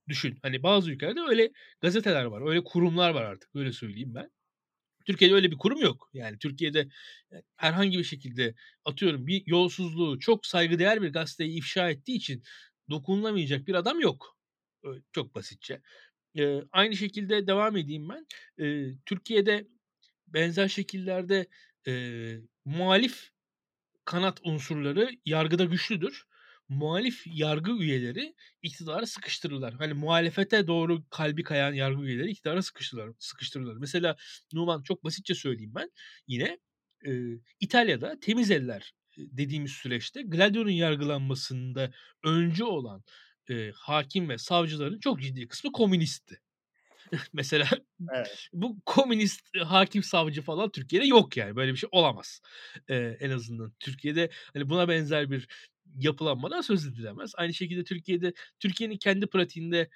Düşün. 0.10 0.38
Hani 0.42 0.64
bazı 0.64 0.92
ülkelerde 0.92 1.20
öyle 1.22 1.52
gazeteler 1.82 2.26
var, 2.26 2.50
öyle 2.50 2.64
kurumlar 2.64 3.10
var 3.12 3.24
artık, 3.24 3.50
öyle 3.56 3.72
söyleyeyim 3.72 4.16
ben. 4.16 4.30
Türkiye'de 5.06 5.36
öyle 5.36 5.52
bir 5.52 5.58
kurum 5.58 5.82
yok. 5.82 6.10
Yani 6.14 6.40
Türkiye'de 6.40 6.80
e, 7.34 7.38
herhangi 7.58 8.00
bir 8.00 8.06
şekilde 8.06 8.56
atıyorum 8.86 9.28
bir 9.28 9.44
yolsuzluğu 9.48 10.20
çok 10.20 10.46
saygıdeğer 10.48 11.02
bir 11.04 11.14
gazeteyi 11.14 11.58
ifşa 11.60 11.90
ettiği 11.92 12.16
için 12.18 12.44
dokunulamayacak 12.90 13.68
bir 13.68 13.76
adam 13.76 14.02
yok. 14.02 14.38
Çok 15.14 15.36
basitçe. 15.36 15.82
Eee, 16.36 16.64
aynı 16.72 16.98
şekilde 16.98 17.48
devam 17.48 17.78
edeyim 17.78 18.10
ben. 18.10 18.28
Eee, 18.60 18.96
Türkiye'de 19.06 19.68
benzer 20.28 20.68
şekillerde, 20.68 21.48
eee, 21.88 22.42
muhalif 22.66 23.30
kanat 24.06 24.40
unsurları 24.46 25.12
yargıda 25.26 25.66
güçlüdür. 25.66 26.26
Muhalif 26.70 27.24
yargı 27.28 27.72
üyeleri 27.72 28.36
iktidara 28.62 29.06
sıkıştırırlar. 29.06 29.74
Hani 29.74 29.94
muhalefete 29.94 30.68
doğru 30.68 31.04
kalbi 31.10 31.44
kayan 31.44 31.74
yargı 31.74 32.02
üyeleri 32.04 32.32
iktidara 32.32 32.62
sıkıştırırlar 32.62 33.14
sıkıştırırlar. 33.20 33.76
Mesela 33.78 34.16
Numan 34.54 34.84
çok 34.84 35.04
basitçe 35.04 35.36
söyleyeyim 35.36 35.72
ben 35.76 35.92
yine. 36.28 36.60
Eee, 37.06 37.40
İtalya'da 37.60 38.20
temiz 38.20 38.52
eller, 38.52 38.94
dediğimiz 39.18 39.72
süreçte 39.72 40.22
Gladio'nun 40.22 40.70
yargılanmasında 40.70 41.92
öncü 42.24 42.64
olan, 42.64 43.04
eee, 43.50 43.72
hâkim 43.76 44.30
ve 44.30 44.38
savcıların 44.38 45.00
çok 45.00 45.22
ciddi 45.22 45.48
kısmı 45.48 45.72
komünistti. 45.72 46.42
Mesela 47.34 47.68
Evet. 48.14 48.50
bu 48.54 48.82
komünist 48.86 49.42
hâkim, 49.66 50.04
savcı 50.04 50.42
falan 50.42 50.72
Türkiye'de 50.72 51.06
yok 51.08 51.38
yani. 51.38 51.56
Böyle 51.56 51.72
bir 51.74 51.78
şey 51.78 51.90
olamaz. 51.92 52.42
Eee, 52.90 53.18
en 53.20 53.30
azından 53.32 53.74
Türkiye'de 53.80 54.30
hani 54.54 54.70
buna 54.70 54.88
benzer 54.90 55.32
bir 55.32 55.48
yapılanmadan 55.96 56.62
söz 56.62 56.86
edilemez. 56.88 57.32
Aynı 57.38 57.54
şekilde 57.54 57.84
Türkiye'de 57.84 58.34
Türkiye'nin 58.60 58.98
kendi 58.98 59.28
pratiğinde 59.28 59.90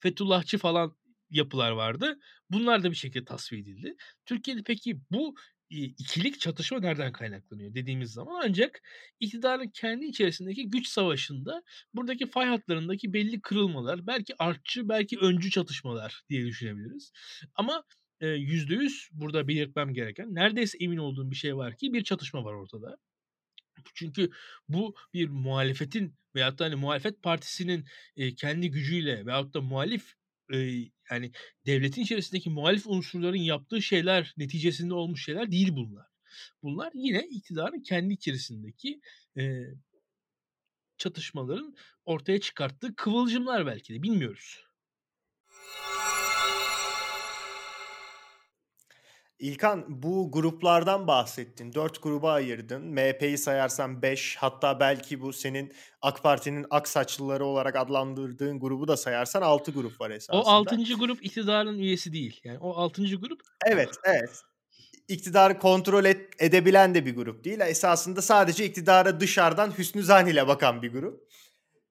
Fethullahçı 0.00 0.58
falan 0.58 0.96
yapılar 1.30 1.70
vardı. 1.72 2.18
Bunlar 2.50 2.84
da 2.84 2.90
bir 2.90 2.96
şekilde 2.96 3.24
tasfiye 3.24 3.62
edildi. 3.62 3.96
Türkiye'de 4.26 4.62
peki 4.66 5.00
bu, 5.10 5.34
iii, 5.70 5.94
ikilik 5.98 6.40
çatışma 6.40 6.80
nereden 6.80 7.12
kaynaklanıyor 7.12 7.74
dediğimiz 7.74 8.12
zaman 8.12 8.42
ancak 8.48 8.82
iktidarın 9.20 9.68
kendi 9.68 10.06
içerisindeki 10.06 10.70
güç 10.70 10.88
savaşında 10.88 11.62
buradaki 11.94 12.26
fay 12.26 12.46
hatlarındaki 12.48 13.12
belli 13.12 13.40
kırılmalar, 13.40 14.06
belki 14.06 14.34
artçı, 14.38 14.88
belki 14.88 15.18
öncü 15.18 15.50
çatışmalar 15.50 16.22
diye 16.30 16.46
düşünebiliriz. 16.46 17.12
Ama, 17.54 17.84
eee, 18.22 18.28
%100 18.28 19.08
burada 19.12 19.48
belirtmem 19.48 19.94
gereken, 19.94 20.34
neredeyse 20.34 20.78
emin 20.80 20.96
olduğum 20.98 21.30
bir 21.30 21.36
şey 21.36 21.56
var 21.56 21.76
ki 21.76 21.92
bir 21.92 22.04
çatışma 22.04 22.44
var 22.44 22.52
ortada. 22.54 22.96
Çünkü 23.94 24.30
bu 24.68 24.94
bir 25.14 25.28
muhalefetin 25.28 26.14
veyahut 26.34 26.58
da 26.58 26.64
hani 26.64 26.74
muhalefet 26.74 27.22
partisinin, 27.22 27.84
eee, 28.16 28.34
kendi 28.34 28.70
gücüyle 28.70 29.26
veyahut 29.26 29.54
da 29.54 29.60
muhalif, 29.60 30.14
eee, 30.52 30.90
yani 31.10 31.32
devletin 31.66 32.02
içerisindeki 32.02 32.50
muhalif 32.50 32.86
unsurların 32.86 33.36
yaptığı 33.36 33.82
şeyler 33.82 34.34
neticesinde 34.36 34.94
olmuş 34.94 35.24
şeyler 35.24 35.50
değil 35.50 35.68
bunlar. 35.72 36.06
Bunlar 36.62 36.90
yine 36.94 37.26
iktidarın 37.30 37.82
kendi 37.82 38.14
içerisindeki, 38.14 39.00
eee 39.36 39.74
çatışmaların 40.98 41.74
ortaya 42.04 42.40
çıkarttığı 42.40 42.94
kıvılcımlar 42.96 43.66
belki 43.66 43.94
de 43.94 44.02
bilmiyoruz. 44.02 44.64
İlkan 49.38 49.84
bu 50.02 50.30
gruplardan 50.32 51.06
bahsettin. 51.06 51.72
4 51.72 52.02
gruba 52.02 52.32
ayırdın. 52.32 52.82
MHP'yi 52.82 53.38
sayarsan 53.38 54.02
5 54.02 54.36
hatta 54.36 54.80
belki 54.80 55.20
bu 55.20 55.32
senin 55.32 55.72
AK 56.02 56.22
Parti'nin 56.22 56.66
aksaçlıları 56.70 57.44
olarak 57.44 57.76
adlandırdığın 57.76 58.60
grubu 58.60 58.88
da 58.88 58.96
sayarsan 58.96 59.42
6 59.42 59.72
grup 59.72 60.00
var 60.00 60.10
O 60.10 60.14
esasında. 60.14 60.44
6. 60.44 60.76
grup 60.76 61.24
iktidarın 61.24 61.78
üyesi 61.78 62.12
değil. 62.12 62.40
Yani 62.44 62.58
o 62.58 62.74
6. 62.76 63.02
grup 63.02 63.40
Evet, 63.66 63.90
evet. 64.04 64.42
İktidarı 65.08 65.58
kontrol 65.58 66.04
et, 66.04 66.30
edebilen 66.38 66.94
de 66.94 67.06
bir 67.06 67.16
grup 67.16 67.44
değil. 67.44 67.60
Esasında 67.60 68.22
sadece 68.22 68.64
iktidara 68.64 69.20
dışarıdan 69.20 69.78
hüsnü 69.78 70.02
zan 70.02 70.26
ile 70.26 70.48
bakan 70.48 70.82
bir 70.82 70.92
grup. 70.92 71.28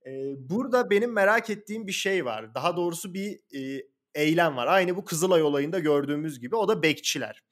Ee, 0.06 0.12
burada 0.38 0.90
benim 0.90 1.14
merak 1.14 1.50
ettiğim 1.50 1.88
bir 1.88 1.92
şey 1.92 2.26
var. 2.26 2.56
Daha 2.56 2.78
doğrusu 2.78 3.14
bir 3.14 3.32
e, 3.32 3.93
eylem 4.16 4.56
var. 4.56 4.68
Aynı 4.68 4.96
bu 4.96 5.06
Kızılay 5.06 5.44
olayında 5.44 5.80
gördüğümüz 5.80 6.40
gibi. 6.40 6.56
O 6.56 6.68
da 6.68 6.84
bekçiler. 6.84 7.44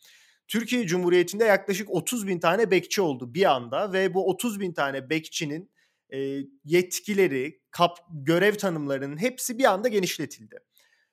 Türkiye 0.48 0.88
Cumhuriyeti'nde 0.88 1.44
yaklaşık 1.44 1.90
30 1.90 2.28
bin 2.28 2.40
tane 2.40 2.72
bekçi 2.72 3.02
oldu 3.02 3.34
bir 3.34 3.52
anda 3.52 3.94
ve 3.94 4.14
bu 4.14 4.30
30 4.30 4.60
bin 4.60 4.74
tane 4.74 5.10
bekçinin 5.10 5.72
e, 6.14 6.38
yetkileri, 6.66 7.62
kap, 7.72 7.98
görev 8.12 8.56
tanımlarının 8.56 9.18
hepsi 9.18 9.58
bir 9.58 9.64
anda 9.64 9.88
genişletildi. 9.88 10.60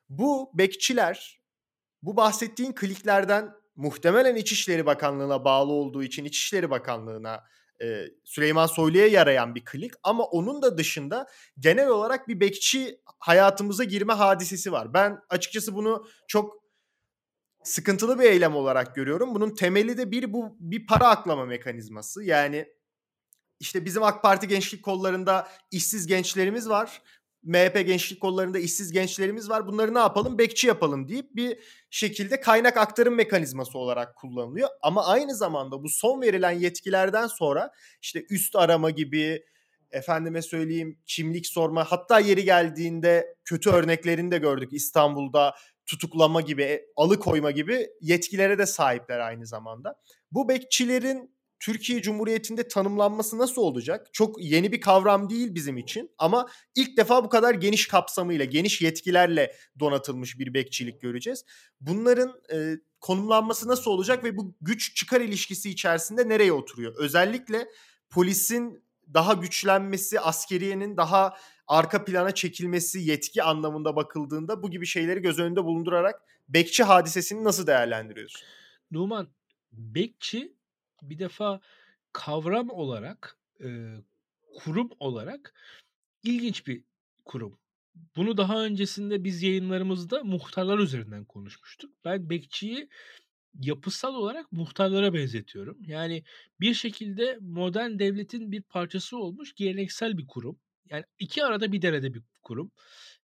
Bu 0.09 0.51
bekçiler 0.55 1.41
bu 2.03 2.17
bahsettiğin 2.17 2.73
kliklerden 2.73 3.51
muhtemelen 3.77 4.37
İçişleri 4.37 4.87
Bakanlığı'na 4.87 5.45
bağlı 5.45 5.73
olduğu 5.73 6.03
için 6.03 6.25
İçişleri 6.25 6.71
Bakanlığı'na 6.71 7.45
e, 7.83 8.05
Süleyman 8.25 8.67
Soylu'ya 8.67 9.07
yarayan 9.07 9.55
bir 9.55 9.65
klik 9.65 9.93
ama 10.03 10.25
onun 10.25 10.63
da 10.63 10.79
dışında 10.79 11.27
genel 11.59 11.89
olarak 11.89 12.29
bir 12.29 12.41
bekçi 12.41 13.01
hayatımıza 13.19 13.85
girme 13.85 14.13
hadisesi 14.13 14.73
var. 14.73 14.95
Ben 14.95 15.21
açıkçası 15.29 15.75
bunu 15.75 16.07
çok 16.29 16.59
sıkıntılı 17.63 18.19
bir 18.19 18.25
eylem 18.25 18.57
olarak 18.57 18.95
görüyorum. 18.95 19.35
Bunun 19.35 19.55
temeli 19.55 19.99
de 19.99 20.11
bir 20.11 20.33
bu 20.33 20.57
bir 20.61 20.87
para 20.87 21.09
aklama 21.09 21.47
mekanizması. 21.47 22.25
Yani 22.25 22.69
işte 23.61 23.85
bizim 23.85 24.03
AK 24.03 24.23
Parti 24.23 24.49
gençlik 24.49 24.83
kollarında 24.83 25.49
işsiz 25.71 26.07
gençlerimiz 26.07 26.69
var. 26.69 27.03
MHP 27.49 27.87
gençlik 27.87 28.21
kollarında 28.21 28.59
işsiz 28.59 28.93
gençlerimiz 28.93 29.51
var. 29.51 29.67
Bunları 29.67 29.95
ne 29.95 29.99
yapalım? 29.99 30.39
Bekçi 30.39 30.67
yapalım 30.67 31.09
deyip 31.09 31.37
bir 31.37 31.59
şekilde 31.91 32.41
kaynak 32.41 32.77
aktarım 32.77 33.15
mekanizması 33.15 33.79
olarak 33.79 34.17
kullanılıyor. 34.17 34.69
Ama 34.83 35.07
aynı 35.07 35.35
zamanda 35.35 35.83
bu 35.83 35.89
son 35.89 36.23
verilen 36.23 36.51
yetkilerden 36.51 37.27
sonra 37.27 37.71
işte 38.03 38.25
üst 38.31 38.57
arama 38.57 38.91
gibi 38.91 39.45
efendime 39.91 40.43
söyleyeyim 40.43 40.99
kimlik 41.07 41.47
sorma 41.47 41.85
hatta 41.85 42.21
yeri 42.21 42.45
geldiğinde 42.45 43.37
kötü 43.45 43.71
örneklerini 43.71 44.31
de 44.31 44.39
gördük 44.39 44.73
İstanbul'da 44.73 45.55
tutuklama 45.87 46.41
gibi, 46.41 46.63
e, 46.63 46.87
alıkoyma 46.97 47.51
gibi 47.51 47.89
yetkilere 48.01 48.59
de 48.59 48.67
sahipler 48.67 49.19
aynı 49.19 49.47
zamanda. 49.47 49.95
Bu 50.33 50.49
bekçilerin 50.49 51.38
Türkiye 51.61 52.03
Cumhuriyeti'nde 52.03 52.69
tanımlanması 52.69 53.39
nasıl 53.39 53.63
olacak? 53.63 54.09
Çok 54.13 54.43
yeni 54.43 54.73
bir 54.73 54.81
kavram 54.81 55.31
değil 55.31 55.55
bizim 55.55 55.79
için 55.79 56.11
ama 56.19 56.49
ilk 56.75 56.97
defa 56.97 57.25
bu 57.25 57.29
kadar 57.29 57.55
geniş 57.55 57.89
kapsamıyla, 57.89 58.45
geniş 58.45 58.81
yetkilerle 58.81 59.55
donatılmış 59.81 60.39
bir 60.39 60.55
bekçilik 60.55 61.01
göreceğiz. 61.01 61.45
Bunların 61.81 62.33
e, 62.53 62.75
konumlanması 63.01 63.69
nasıl 63.69 63.91
olacak 63.91 64.25
ve 64.25 64.37
bu 64.37 64.55
güç 64.61 64.97
çıkar 64.97 65.21
ilişkisi 65.21 65.71
içerisinde 65.71 66.29
nereye 66.29 66.53
oturuyor? 66.53 66.95
Özellikle 66.99 67.69
polisin 68.11 68.85
daha 69.15 69.33
güçlenmesi, 69.33 70.21
askeriyenin 70.21 70.97
daha 70.97 71.37
arka 71.67 72.05
plana 72.05 72.35
çekilmesi, 72.35 73.01
yetki 73.01 73.43
anlamında 73.43 73.97
bakıldığında 73.97 74.63
bu 74.63 74.71
gibi 74.71 74.87
şeyleri 74.87 75.21
göz 75.21 75.39
önünde 75.39 75.65
bulundurarak 75.65 76.23
bekçi 76.49 76.85
hadisesini 76.85 77.45
nasıl 77.45 77.67
değerlendiriyorsun? 77.67 78.43
Numan, 78.91 79.29
bekçi 79.73 80.58
bir 81.03 81.19
defa 81.19 81.61
kavram 82.13 82.71
olarak, 82.71 83.39
e, 83.65 83.97
kurum 84.57 84.91
olarak 85.01 85.55
ilginç 86.23 86.67
bir 86.67 86.85
kurum. 87.25 87.59
Bunu 88.17 88.37
daha 88.37 88.65
öncesinde 88.65 89.25
biz 89.25 89.43
yayınlarımızda 89.43 90.25
muhtarlar 90.25 90.79
üzerinden 90.79 91.25
konuşmuştuk. 91.25 91.91
Ben 92.05 92.31
bekçiyi 92.31 92.89
yapısal 93.61 94.15
olarak 94.15 94.53
muhtarlara 94.53 95.15
benzetiyorum. 95.15 95.79
Yani 95.87 96.25
bir 96.61 96.75
şekilde 96.75 97.39
modern 97.41 97.99
devletin 97.99 98.53
bir 98.53 98.63
parçası 98.63 99.19
olmuş 99.19 99.55
geleneksel 99.55 100.19
bir 100.19 100.27
kurum. 100.27 100.59
Yani 100.91 101.05
iki 101.19 101.45
arada 101.45 101.73
bir 101.73 101.83
derede 101.83 102.15
bir 102.15 102.23
kurum. 102.43 102.71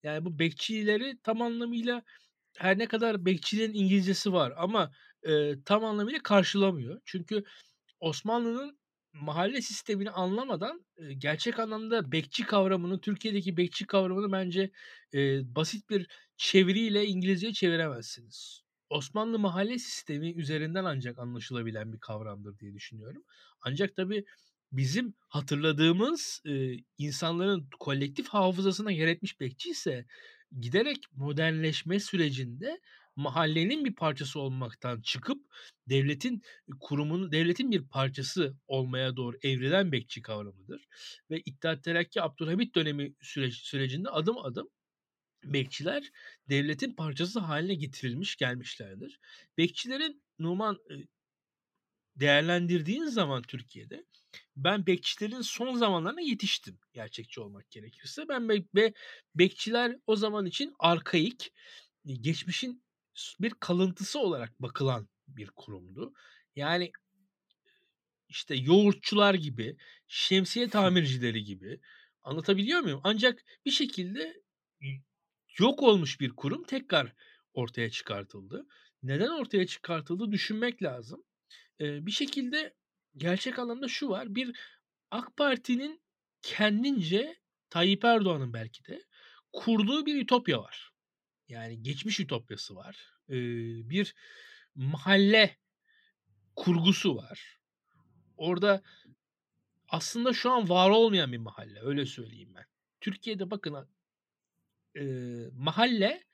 Yani 0.02 0.24
bu 0.24 0.38
bekçileri 0.38 1.18
tam 1.22 1.42
anlamıyla 1.42 2.02
her 2.58 2.78
ne 2.78 2.87
kadar 2.87 3.24
bekçilerin 3.24 3.74
İngilizcesi 3.74 4.32
var 4.32 4.52
ama 4.56 4.92
e, 5.28 5.62
tam 5.64 5.84
anlamıyla 5.84 6.20
karşılamıyor. 6.22 7.00
Çünkü 7.04 7.44
Osmanlı'nın 8.00 8.78
mahalle 9.12 9.62
sistemini 9.62 10.10
anlamadan 10.10 10.87
e, 10.96 11.14
gerçek 11.14 11.58
anlamda 11.58 12.12
bekçi 12.12 12.46
kavramını, 12.46 13.00
Türkiye'deki 13.00 13.56
bekçi 13.56 13.87
kavramını 13.87 14.32
bence 14.32 14.70
e, 15.14 15.18
basit 15.56 15.90
bir 15.90 16.08
çeviriyle 16.37 17.06
İngilizceye 17.06 17.52
çeviremezsiniz. 17.52 18.62
Osmanlı 18.90 19.38
mahalle 19.38 19.78
sistemi 19.78 20.32
üzerinden 20.32 20.84
ancak 20.84 21.18
anlaşılabilen 21.18 21.92
bir 21.92 21.98
kavramdır 21.98 22.58
diye 22.58 22.74
düşünüyorum. 22.74 23.24
Ancak 23.62 23.96
tabii 23.96 24.24
bizim 24.72 25.14
hatırladığımız 25.28 26.42
e, 26.46 26.76
insanların 26.98 27.68
kolektif 27.80 28.28
hafızasına 28.28 28.90
yer 28.90 29.08
etmiş 29.08 29.40
bekçi 29.40 29.70
ise 29.70 30.06
giderek 30.60 30.98
modernleşme 31.16 32.00
sürecinde 32.00 32.80
mahallenin 33.16 33.85
bir 33.85 33.94
parçası 33.94 34.40
olmaktan 34.40 35.00
çıkıp 35.00 35.46
devletin 35.88 36.42
kurumunun 36.81 37.33
devletin 37.33 37.70
bir 37.70 37.88
parçası 37.88 38.57
olmaya 38.66 39.16
doğru 39.16 39.37
evrilen 39.42 39.92
bekçi 39.92 40.22
kavramıdır. 40.22 40.87
Ve 41.31 41.40
İttihat 41.46 41.85
Terakki 41.85 42.22
Abdülhamit 42.22 42.74
dönemi 42.74 43.14
süreç, 43.22 43.55
sürecinde 43.55 44.09
adım 44.11 44.38
adım 44.38 44.68
bekçiler 45.44 46.11
devletin 46.48 46.94
parçası 46.94 47.40
haline 47.40 47.74
getirilmiş 47.74 48.37
gelmişlerdir. 48.37 49.20
Bekçilerin 49.59 50.22
Numan 50.38 50.79
değerlendirdiğin 52.16 53.05
zaman 53.05 53.42
Türkiye'de 53.42 54.05
ben 54.57 54.87
bekçilerin 54.87 55.40
son 55.40 55.77
zamanlarına 55.77 56.20
yetiştim 56.20 56.79
gerçekçi 56.92 57.40
olmak 57.40 57.70
gerekirse. 57.70 58.29
Ben 58.29 58.48
be- 58.48 58.64
ve 58.74 58.92
bekçiler 59.35 59.96
o 60.07 60.16
zaman 60.16 60.46
için 60.46 60.74
arkaik, 60.79 61.53
geçmişin 62.07 62.84
bir 63.40 63.50
kalıntısı 63.50 64.18
olarak 64.18 64.62
bakılan 64.62 65.09
bir 65.29 65.50
kurumdu. 65.50 66.12
Yani 66.57 66.92
işte 68.29 68.55
yoğurtçular 68.55 69.35
gibi, 69.35 69.77
şemsiye 70.09 70.68
tamircileri 70.68 71.44
gibi 71.44 71.81
anlatabiliyor 72.22 72.81
muyum? 72.81 73.00
Ancak 73.05 73.44
bir 73.64 73.70
şekilde 73.70 74.42
yok 75.59 75.83
olmuş 75.83 76.20
bir 76.20 76.31
kurum 76.31 76.64
tekrar 76.64 77.14
ortaya 77.53 77.90
çıkartıldı. 77.90 78.66
Neden 79.03 79.29
ortaya 79.29 79.66
çıkartıldı 79.66 80.33
düşünmek 80.33 80.83
lazım. 80.83 81.24
Ee, 81.81 82.07
bir 82.07 82.11
şekilde 82.11 82.74
gerçek 83.16 83.59
anlamda 83.59 83.88
şu 83.88 84.09
var. 84.09 84.35
Bir 84.35 84.57
AK 85.11 85.37
Parti'nin 85.37 86.00
kendince 86.42 87.37
Tayyip 87.70 88.05
Erdoğan'ın 88.05 88.53
belki 88.53 88.85
de 88.85 89.05
kurduğu 89.53 90.07
bir 90.07 90.22
ütopya 90.22 90.62
var. 90.62 90.93
Yani 91.48 91.83
geçmiş 91.83 92.20
ütopyası 92.20 92.76
var. 92.76 93.12
Ee, 93.28 93.35
bir 93.90 94.14
mahalle 94.74 95.57
kurgusu 96.57 97.16
var. 97.16 97.59
Orada 98.37 98.83
aslında 99.88 100.33
şu 100.33 100.50
an 100.50 100.68
var 100.68 100.90
olmayan 100.90 101.33
bir 101.33 101.38
mahalle 101.38 101.80
öyle 101.80 102.07
söyleyeyim 102.07 102.52
ben. 102.54 102.64
Türkiye'de 103.00 103.50
bakın 103.50 103.88
e, 104.96 105.04
mahalle 105.52 106.24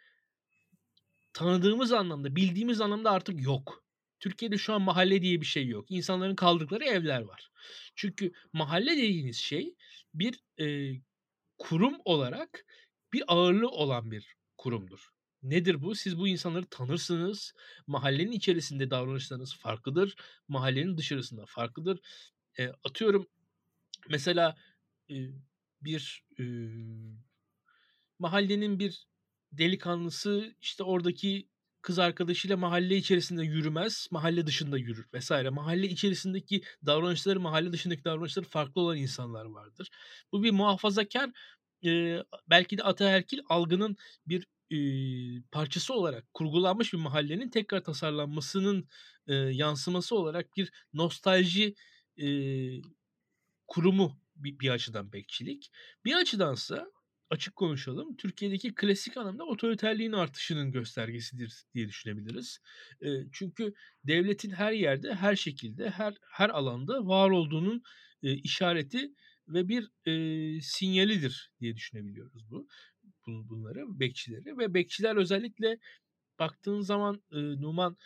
tanıdığımız 1.33 1.93
anlamda, 1.93 2.37
bildiğimiz 2.37 2.81
anlamda 2.81 3.11
artık 3.11 3.43
yok. 3.43 3.85
Türkiye'de 4.21 4.59
şu 4.59 4.75
an 4.75 4.83
mahalle 4.83 5.23
diye 5.23 5.41
bir 5.41 5.47
şey 5.47 5.67
yok. 5.67 5.91
İnsanların 5.91 6.37
kaldıkları 6.37 6.85
evler 6.85 7.21
var. 7.21 7.51
Çünkü 7.95 8.33
mahalle 8.53 8.91
dediğiniz 8.91 9.37
şey 9.37 9.75
bir 10.15 10.41
e, 10.61 10.97
kurum 11.59 11.97
olarak 12.05 12.67
bir 13.13 13.23
ağırlığı 13.27 13.69
olan 13.69 14.11
bir 14.11 14.37
kurumdur. 14.61 15.09
Nedir 15.43 15.83
bu? 15.83 15.95
Siz 15.95 16.19
bu 16.19 16.29
insanları 16.29 16.67
tanırsınız. 16.67 17.55
Mahallenin 17.87 18.33
içerisinde 18.33 18.91
davranışlarınız 18.91 19.57
farklıdır. 19.57 20.17
Mahallenin 20.49 20.99
dışarısında 20.99 21.45
farklıdır. 21.47 22.01
E, 22.59 22.69
atıyorum 22.85 23.27
mesela 24.09 24.57
e, 25.11 25.17
bir 25.83 26.25
e, 26.39 26.45
mahallenin 28.19 28.79
bir 28.79 29.07
delikanlısı 29.53 30.55
işte 30.61 30.83
oradaki 30.85 31.49
kız 31.83 31.99
arkadaşıyla 31.99 32.57
mahalle 32.57 32.97
içerisinde 32.97 33.45
yürümez, 33.45 34.09
mahalle 34.11 34.47
dışında 34.47 34.79
yürür 34.79 35.07
vesaire. 35.15 35.51
Mahalle 35.51 35.89
içerisindeki 35.89 36.63
davranışları, 36.87 37.41
mahalle 37.41 37.73
dışındaki 37.73 38.05
davranışları 38.05 38.45
farklı 38.45 38.81
olan 38.81 38.97
insanlar 38.97 39.45
vardır. 39.45 39.91
Bu 40.33 40.43
bir 40.43 40.51
muhafazakar, 40.51 41.31
e, 41.85 42.23
belki 42.51 42.79
de 42.79 42.83
ataerkil 42.83 43.41
algının 43.49 43.97
bir 44.27 44.47
e, 44.71 44.79
parçası 45.53 45.95
olarak 45.95 46.35
kurgulanmış 46.35 46.93
bir 46.93 46.99
mahallenin 46.99 47.51
tekrar 47.51 47.85
tasarlanmasının 47.85 48.89
e, 49.27 49.35
yansıması 49.35 50.17
olarak 50.17 50.57
bir 50.57 50.73
nostalji 50.93 51.75
e, 52.23 52.27
kurumu 53.69 54.21
bir, 54.37 54.59
bir 54.59 54.71
açıdan 54.71 55.13
bekçilik. 55.13 55.71
Bir 56.05 56.15
açıdansa 56.15 56.91
açık 57.31 57.57
konuşalım. 57.57 58.17
Türkiye'deki 58.17 58.75
klasik 58.75 59.17
anlamda 59.17 59.45
otoriterliğin 59.45 60.13
artışının 60.13 60.73
göstergesidir 60.73 61.65
diye 61.75 61.89
düşünebiliriz. 61.89 62.59
E, 63.03 63.09
çünkü 63.33 63.75
devletin 64.05 64.51
her 64.51 64.73
yerde, 64.73 65.15
her 65.15 65.37
şekilde, 65.37 65.91
her 65.91 66.15
her 66.33 66.51
alanda 66.51 67.07
var 67.07 67.31
olduğunun 67.31 67.83
e, 68.23 68.35
işareti 68.35 69.11
ve 69.55 69.69
bir 69.69 69.91
e, 70.07 70.61
sinyalidir 70.61 71.53
diye 71.61 71.77
düşünebiliyoruz 71.77 72.51
bu 72.51 72.69
bunları, 73.27 74.01
bekçileri 74.01 74.59
ve 74.59 74.75
bekçiler 74.75 75.17
özellikle 75.17 75.79
baktığın 76.39 76.81
zaman 76.81 77.23
e, 77.33 77.37
Numan 77.37 77.97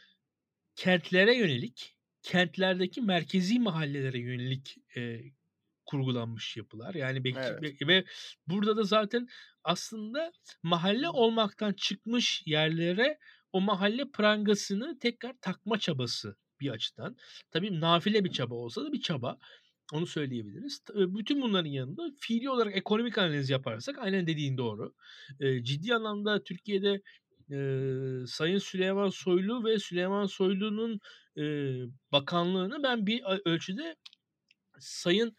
kentlere 0.76 1.36
yönelik, 1.36 1.96
kentlerdeki 2.22 3.00
merkezi 3.02 3.58
mahallelere 3.60 4.18
yönelik 4.18 4.76
e, 4.96 5.20
kurgulanmış 5.86 6.56
yapılar. 6.56 6.94
Yani 6.94 7.24
bekçi 7.24 7.40
Evet. 7.50 7.82
ve 7.88 8.04
burada 8.46 8.76
da 8.76 8.82
zaten 8.82 9.28
aslında 9.64 10.32
mahalle 10.62 11.08
olmaktan 11.08 11.72
çıkmış 11.72 12.42
yerlere 12.46 13.18
o 13.52 13.60
mahalle 13.60 14.10
prangasını 14.10 14.98
tekrar 14.98 15.34
takma 15.40 15.78
çabası 15.78 16.36
bir 16.60 16.70
açıdan. 16.70 17.16
Tabii 17.50 17.80
nafile 17.80 18.24
bir 18.24 18.32
çaba 18.32 18.54
olsa 18.54 18.84
da 18.84 18.92
bir 18.92 19.00
çaba. 19.00 19.38
Onu 19.92 20.06
söyleyebiliriz. 20.06 20.82
Bütün 20.94 21.42
bunların 21.42 21.70
yanında 21.70 22.02
fiili 22.20 22.50
olarak 22.50 22.76
ekonomik 22.76 23.18
analiz 23.18 23.50
yaparsak 23.50 23.98
aynen 23.98 24.26
dediğin 24.26 24.56
doğru. 24.58 24.94
Ciddi 25.62 25.94
anlamda 25.94 26.42
Türkiye'de, 26.44 27.02
Sayın 28.26 28.58
Süleyman 28.58 29.08
Soylu 29.08 29.64
ve 29.64 29.78
Süleyman 29.78 30.26
Soylu'nun, 30.26 31.00
eee, 31.36 31.84
bakanlığını 32.12 32.82
ben 32.82 33.06
bir 33.06 33.22
ölçüde 33.44 33.96
Sayın, 34.80 35.36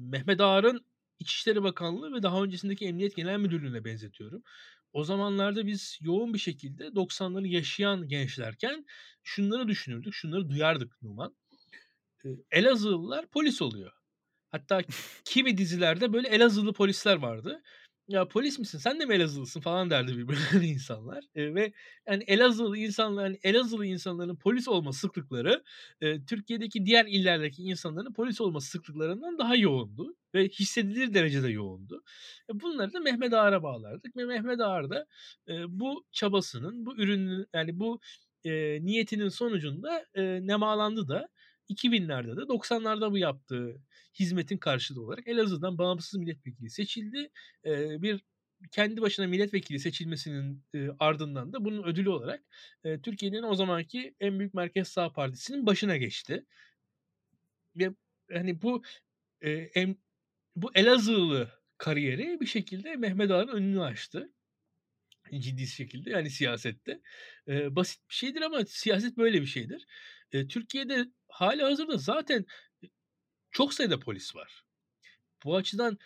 Mehmet 0.00 0.40
Ağar'ın 0.40 0.86
İçişleri 1.18 1.62
Bakanlığı 1.62 2.12
ve 2.14 2.22
daha 2.22 2.42
öncesindeki 2.44 2.86
Emniyet 2.86 3.16
Genel 3.16 3.38
Müdürlüğü'ne 3.38 3.84
benzetiyorum. 3.84 4.42
O 4.92 5.04
zamanlarda 5.04 5.66
biz 5.66 5.98
yoğun 6.02 6.34
bir 6.34 6.38
şekilde 6.38 6.94
90'ları 6.94 7.46
yaşayan 7.48 8.08
gençlerken 8.08 8.86
şunları 9.22 9.68
düşünürdük, 9.68 10.14
şunları 10.14 10.50
duyardık 10.50 11.02
Numan. 11.02 11.36
Elazığlılar 12.50 13.26
polis 13.26 13.62
oluyor. 13.62 13.92
Hatta 14.50 14.80
kimi 15.24 15.58
dizilerde 15.58 16.12
böyle 16.12 16.28
Elazığlı 16.28 16.72
polisler 16.72 17.16
vardı. 17.16 17.62
"Ya 18.08 18.28
polis 18.28 18.58
misin? 18.58 18.78
Sen 18.78 19.00
de 19.00 19.06
mi 19.06 19.14
Elazığlısın?" 19.14 19.60
falan 19.60 19.90
derdi 19.90 20.18
birbirlerine 20.18 20.68
insanlar. 20.68 21.24
Eee, 21.36 21.54
ve 21.54 21.72
yani 22.08 22.24
Elazığlı 22.26 22.78
insanlar, 22.78 23.24
hani 23.24 23.38
Elazığlı 23.42 23.86
insanların 23.86 24.36
polis 24.36 24.68
olma 24.68 24.92
sıklıkları, 24.92 25.64
eee, 26.02 26.24
Türkiye'deki 26.26 26.86
diğer 26.86 27.06
illerdeki 27.06 27.62
insanların 27.62 28.12
polis 28.12 28.40
olma 28.40 28.60
sıklıklarından 28.60 29.38
daha 29.38 29.56
yoğundu 29.56 30.16
ve 30.34 30.48
hissedilir 30.48 31.14
derecede 31.14 31.48
yoğundu. 31.50 32.02
E, 32.50 32.60
bunları 32.60 32.92
da 32.92 33.00
Mehmet 33.00 33.32
Ağar'a 33.32 33.62
bağlardık 33.62 34.16
ve 34.16 34.24
Mehmet 34.24 34.60
Ağar 34.60 34.90
da, 34.90 35.06
eee, 35.48 35.64
bu 35.68 36.04
çabasının, 36.12 36.86
bu 36.86 36.96
ürünün 36.96 37.46
yani 37.54 37.80
bu, 37.80 38.00
eee, 38.44 38.78
niyetinin 38.82 39.28
sonucunda, 39.28 40.04
eee, 40.16 40.40
nemalandı 40.46 41.08
da 41.08 41.28
2000'lerde 41.68 42.36
de 42.36 42.48
90'larda 42.48 43.12
bu 43.12 43.18
yaptığı 43.18 43.76
hizmetin 44.20 44.58
karşılığı 44.58 45.02
olarak 45.04 45.28
Elazığ'dan 45.28 45.78
bağımsız 45.78 46.20
milletvekili 46.20 46.70
seçildi. 46.70 47.30
Eee, 47.64 47.96
bir 48.02 48.20
kendi 48.72 49.00
başına 49.02 49.26
milletvekili 49.26 49.78
seçilmesinin, 49.80 50.62
eee, 50.74 50.90
ardından 50.98 51.52
da 51.52 51.64
bunun 51.64 51.82
ödülü 51.84 52.10
olarak, 52.10 52.42
eee, 52.84 53.00
Türkiye'nin 53.02 53.42
o 53.42 53.54
zamanki 53.54 54.14
en 54.20 54.38
büyük 54.38 54.54
merkez 54.54 54.88
sağ 54.88 55.12
partisinin 55.12 55.66
başına 55.66 55.96
geçti. 55.96 56.46
Ve 57.76 57.90
hani 58.32 58.62
bu, 58.62 58.82
eee, 59.42 59.70
em 59.74 59.96
bu 60.56 60.70
Elazığlı 60.74 61.50
kariyeri 61.78 62.40
bir 62.40 62.46
şekilde 62.46 62.96
Mehmet 62.96 63.30
Ağar'ın 63.30 63.48
önünü 63.48 63.82
açtı. 63.82 64.32
Ciddi 65.40 65.66
şekilde 65.66 66.10
yani 66.10 66.30
siyasette. 66.30 67.00
Eee, 67.48 67.76
basit 67.76 68.10
bir 68.10 68.14
şeydir 68.14 68.42
ama 68.42 68.64
siyaset 68.66 69.16
böyle 69.16 69.40
bir 69.42 69.46
şeydir. 69.46 69.86
Eee, 70.32 70.48
Türkiye'de 70.48 71.04
hâlihazırda 71.34 71.96
zaten 71.98 72.46
çok 73.52 73.74
sayıda 73.74 74.00
polis 74.00 74.36
var. 74.36 74.64
Bu 75.44 75.56
açıdan 75.56 75.98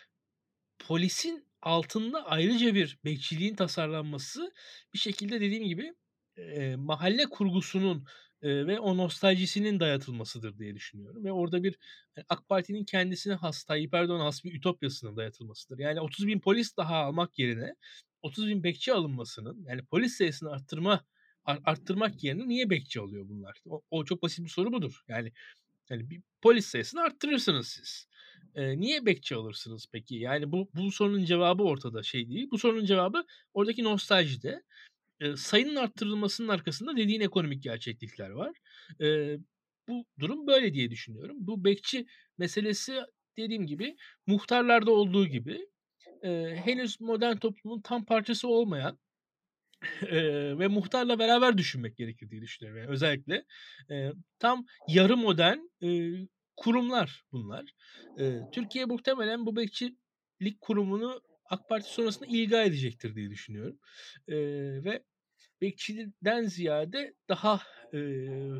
polisin 0.79 1.45
altında 1.61 2.25
ayrıca 2.27 2.75
bir 2.75 2.99
bekçiliğin 3.05 3.55
tasarlanması 3.55 4.53
bir 4.93 4.99
şekilde 4.99 5.41
dediğim 5.41 5.65
gibi, 5.65 5.93
eee, 6.37 6.75
mahalle 6.75 7.25
kurgusunun, 7.25 8.05
eee, 8.43 8.67
ve 8.67 8.79
o 8.79 8.97
nostaljisinin 8.97 9.79
dayatılmasıdır 9.79 10.59
diye 10.59 10.75
düşünüyorum 10.75 11.25
ve 11.25 11.31
orada 11.31 11.63
bir, 11.63 11.75
eee, 12.17 12.25
AK 12.29 12.49
Parti'nin 12.49 12.85
kendisine 12.85 13.33
has, 13.35 13.63
Tayyip 13.63 13.93
Erdoğan'a 13.93 14.25
has 14.25 14.43
bir 14.43 14.53
ütopyasının 14.55 15.17
dayatılmasıdır. 15.17 15.79
Yani 15.79 16.01
30.000 16.01 16.39
polis 16.39 16.77
daha 16.77 16.95
almak 16.97 17.39
yerine 17.39 17.75
30.000 18.21 18.63
bekçi 18.63 18.93
alınmasının, 18.93 19.65
yani 19.69 19.85
polis 19.85 20.17
sayısını 20.17 20.51
arttırma 20.51 20.93
ar 20.93 21.01
arttırmak 21.65 22.23
yerine 22.23 22.47
niye 22.47 22.69
bekçi 22.69 22.99
alıyor 22.99 23.25
bunlar? 23.29 23.57
O 23.65 23.81
o 23.91 24.05
çok 24.05 24.23
basit 24.23 24.45
bir 24.45 24.49
soru 24.49 24.73
budur. 24.73 25.01
Yani, 25.07 25.31
hani, 25.89 26.09
bir 26.09 26.21
polis 26.41 26.65
sayısını 26.67 27.01
arttırırsınız 27.01 27.67
siz. 27.67 28.07
Eee, 28.55 28.79
niye 28.79 29.05
bekçi 29.05 29.35
alırsınız 29.35 29.87
peki? 29.91 30.15
Yani 30.15 30.51
bu 30.51 30.69
bu 30.75 30.91
sorunun 30.91 31.25
cevabı 31.25 31.63
ortada 31.63 32.03
şey 32.03 32.29
değil. 32.29 32.47
Bu 32.51 32.57
sorunun 32.57 32.85
cevabı 32.85 33.23
oradaki 33.53 33.83
nostaljide. 33.83 34.63
Eee, 35.21 35.35
sayının 35.37 35.75
arttırılmasının 35.75 36.47
arkasında 36.47 36.97
dediğin 36.97 37.21
ekonomik 37.21 37.63
gerçeklikler 37.63 38.29
var. 38.29 38.57
Eee, 38.99 39.39
bu 39.87 40.05
durum 40.19 40.47
böyle 40.47 40.73
diye 40.73 40.91
düşünüyorum. 40.91 41.37
Bu 41.39 41.63
bekçi 41.65 42.05
meselesi 42.37 43.01
dediğim 43.37 43.67
gibi 43.67 43.97
muhtarlarda 44.27 44.91
olduğu 44.91 45.27
gibi, 45.27 45.67
eee, 46.23 46.61
henüz 46.65 47.01
modern 47.01 47.37
toplumun 47.37 47.81
tam 47.81 48.05
parçası 48.05 48.47
olmayan, 48.47 48.99
eee, 50.01 50.59
ve 50.59 50.67
muhtarla 50.67 51.19
beraber 51.19 51.57
düşünmek 51.57 51.97
gerekir 51.97 52.29
diye 52.29 52.41
düşünüyorum. 52.41 52.81
Yani 52.81 52.91
özellikle, 52.91 53.45
eee, 53.89 54.13
tam 54.39 54.65
yarı 54.87 55.17
modern, 55.17 55.57
eee, 55.81 56.27
kurumlar 56.57 57.23
bunlar. 57.31 57.73
Eee, 58.17 58.45
Türkiye 58.51 58.85
muhtemelen 58.85 59.45
bu 59.45 59.55
bekçilik 59.55 60.61
kurumunu 60.61 61.21
AK 61.45 61.67
Parti 61.69 61.89
sonrasında 61.93 62.29
ilga 62.29 62.63
edecektir 62.63 63.15
diye 63.15 63.29
düşünüyorum. 63.29 63.79
Eee, 64.27 64.83
ve 64.83 65.03
bekçiden 65.61 66.43
ziyade 66.43 67.13
daha, 67.29 67.61
eee, 67.93 68.51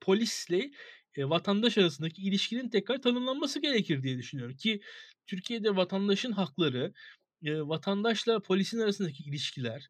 polisle, 0.00 0.70
eee, 1.16 1.30
vatandaş 1.30 1.78
arasındaki 1.78 2.22
ilişkinin 2.22 2.70
tekrar 2.70 3.02
tanımlanması 3.02 3.60
gerekir 3.62 4.02
diye 4.02 4.18
düşünüyorum 4.18 4.56
ki 4.56 4.80
Türkiye'de 5.26 5.76
vatandaşın 5.76 6.32
hakları, 6.32 6.92
eee, 7.42 7.60
vatandaşla 7.62 8.40
polisin 8.42 8.78
arasındaki 8.80 9.22
ilişkiler, 9.24 9.88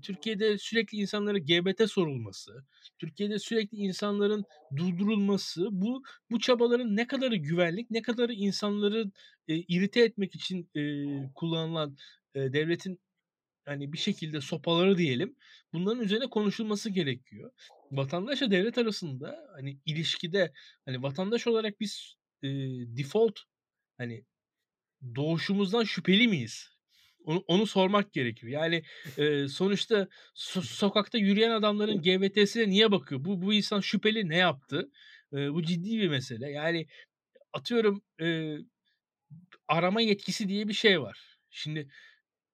Türkiye'de 0.00 0.58
sürekli 0.58 0.98
insanlara 0.98 1.38
GBT 1.38 1.86
sorulması, 1.88 2.64
Türkiye'de 2.98 3.38
sürekli 3.38 3.78
insanların 3.78 4.46
durdurulması, 4.76 5.68
bu 5.72 6.02
bu 6.30 6.40
çabaların 6.40 6.96
ne 6.96 7.06
kadarı 7.06 7.36
güvenlik, 7.36 7.90
ne 7.90 8.02
kadarı 8.02 8.32
insanları, 8.32 9.10
eee, 9.48 9.64
irite 9.68 10.00
etmek 10.04 10.34
için, 10.34 10.70
eee, 10.74 11.30
kullanılan, 11.34 11.96
eee, 12.34 12.52
devletin, 12.52 13.00
hani, 13.64 13.92
bir 13.92 13.98
şekilde 13.98 14.40
sopaları 14.40 14.98
diyelim, 14.98 15.36
bunların 15.72 16.04
üzerine 16.04 16.30
konuşulması 16.30 16.90
gerekiyor. 16.90 17.52
Vatandaşla 17.92 18.50
devlet 18.50 18.78
arasında, 18.78 19.48
hani, 19.56 19.78
ilişkide, 19.86 20.52
hani, 20.86 21.02
vatandaş 21.02 21.46
olarak 21.46 21.80
biz, 21.80 22.14
eee, 22.42 22.50
default, 22.96 23.40
hani, 23.98 24.24
doğuşumuzdan 25.16 25.84
şüpheli 25.84 26.28
miyiz? 26.28 26.75
Onu 27.26 27.44
onu 27.48 27.66
sormak 27.66 28.14
gerekir. 28.14 28.48
Yani, 28.48 28.82
eee, 29.18 29.48
sonuçta 29.48 30.08
so 30.34 30.62
sokakta 30.62 31.18
yürüyen 31.18 31.50
adamların 31.52 32.02
GBT'sine 32.02 32.70
niye 32.70 32.92
bakıyor? 32.92 33.26
Bu 33.26 33.42
bu 33.42 33.54
insan 33.54 33.80
şüpheli, 33.80 34.28
ne 34.30 34.38
yaptı? 34.38 34.90
Eee, 35.34 35.52
bu 35.54 35.64
ciddi 35.64 35.98
bir 36.00 36.08
mesele. 36.08 36.50
Yani, 36.52 36.88
atıyorum, 37.52 38.02
eee, 38.20 38.58
arama 39.68 40.00
yetkisi 40.00 40.48
diye 40.48 40.68
bir 40.68 40.72
şey 40.72 41.00
var. 41.02 41.38
Şimdi 41.50 41.88